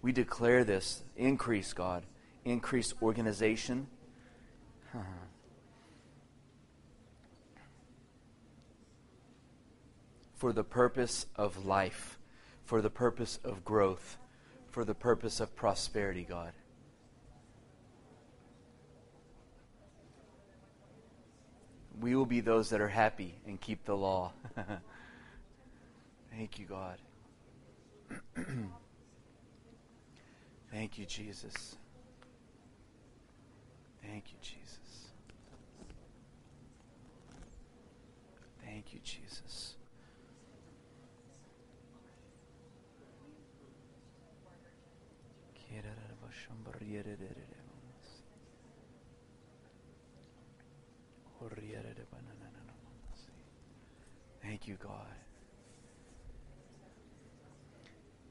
We 0.03 0.11
declare 0.11 0.63
this 0.63 1.01
increase, 1.17 1.73
God 1.73 2.03
increase 2.49 2.93
organization. 3.01 3.87
For 10.35 10.53
the 10.53 10.63
purpose 10.63 11.25
of 11.35 11.65
life, 11.65 12.17
for 12.63 12.81
the 12.81 12.89
purpose 12.89 13.39
of 13.43 13.65
growth, 13.65 14.17
for 14.69 14.85
the 14.85 14.93
purpose 14.93 15.41
of 15.41 15.53
prosperity, 15.53 16.23
God. 16.23 16.53
We 21.99 22.15
will 22.15 22.25
be 22.25 22.39
those 22.39 22.69
that 22.69 22.79
are 22.79 22.87
happy 22.87 23.35
and 23.45 23.59
keep 23.59 23.83
the 23.83 23.97
law. 23.97 24.31
Thank 26.31 26.57
you, 26.57 26.65
God. 26.65 26.99
Thank 30.71 30.97
you, 30.97 31.05
Jesus. 31.05 31.75
Thank 34.09 34.31
you, 34.31 34.37
Jesus. 34.41 35.07
Thank 38.65 38.93
you, 38.93 38.99
Jesus. 39.03 39.75
Thank 54.41 54.67
you, 54.67 54.77
God. 54.81 55.05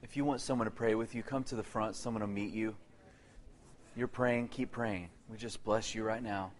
If 0.02 0.16
you 0.16 0.24
want 0.24 0.40
someone 0.40 0.64
to 0.64 0.70
pray 0.72 0.96
with 0.96 1.14
you, 1.14 1.22
come 1.22 1.44
to 1.44 1.54
the 1.54 1.62
front. 1.62 1.94
Someone 1.94 2.22
will 2.22 2.28
meet 2.28 2.52
you. 2.52 2.74
You're 3.94 4.08
praying, 4.08 4.48
keep 4.48 4.72
praying. 4.72 5.10
We 5.30 5.36
just 5.36 5.62
bless 5.64 5.94
you 5.94 6.02
right 6.02 6.22
now. 6.22 6.52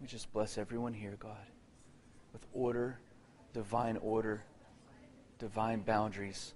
We 0.00 0.06
just 0.06 0.32
bless 0.32 0.58
everyone 0.58 0.92
here, 0.92 1.16
God, 1.18 1.46
with 2.32 2.44
order, 2.52 2.98
divine 3.52 3.96
order, 3.96 4.42
divine 5.38 5.80
boundaries. 5.80 6.54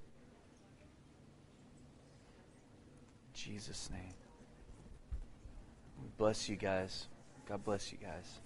Jesus' 3.32 3.88
name. 3.90 4.14
We 6.02 6.08
bless 6.16 6.48
you 6.48 6.56
guys. 6.56 7.06
God 7.48 7.64
bless 7.64 7.92
you 7.92 7.98
guys. 7.98 8.40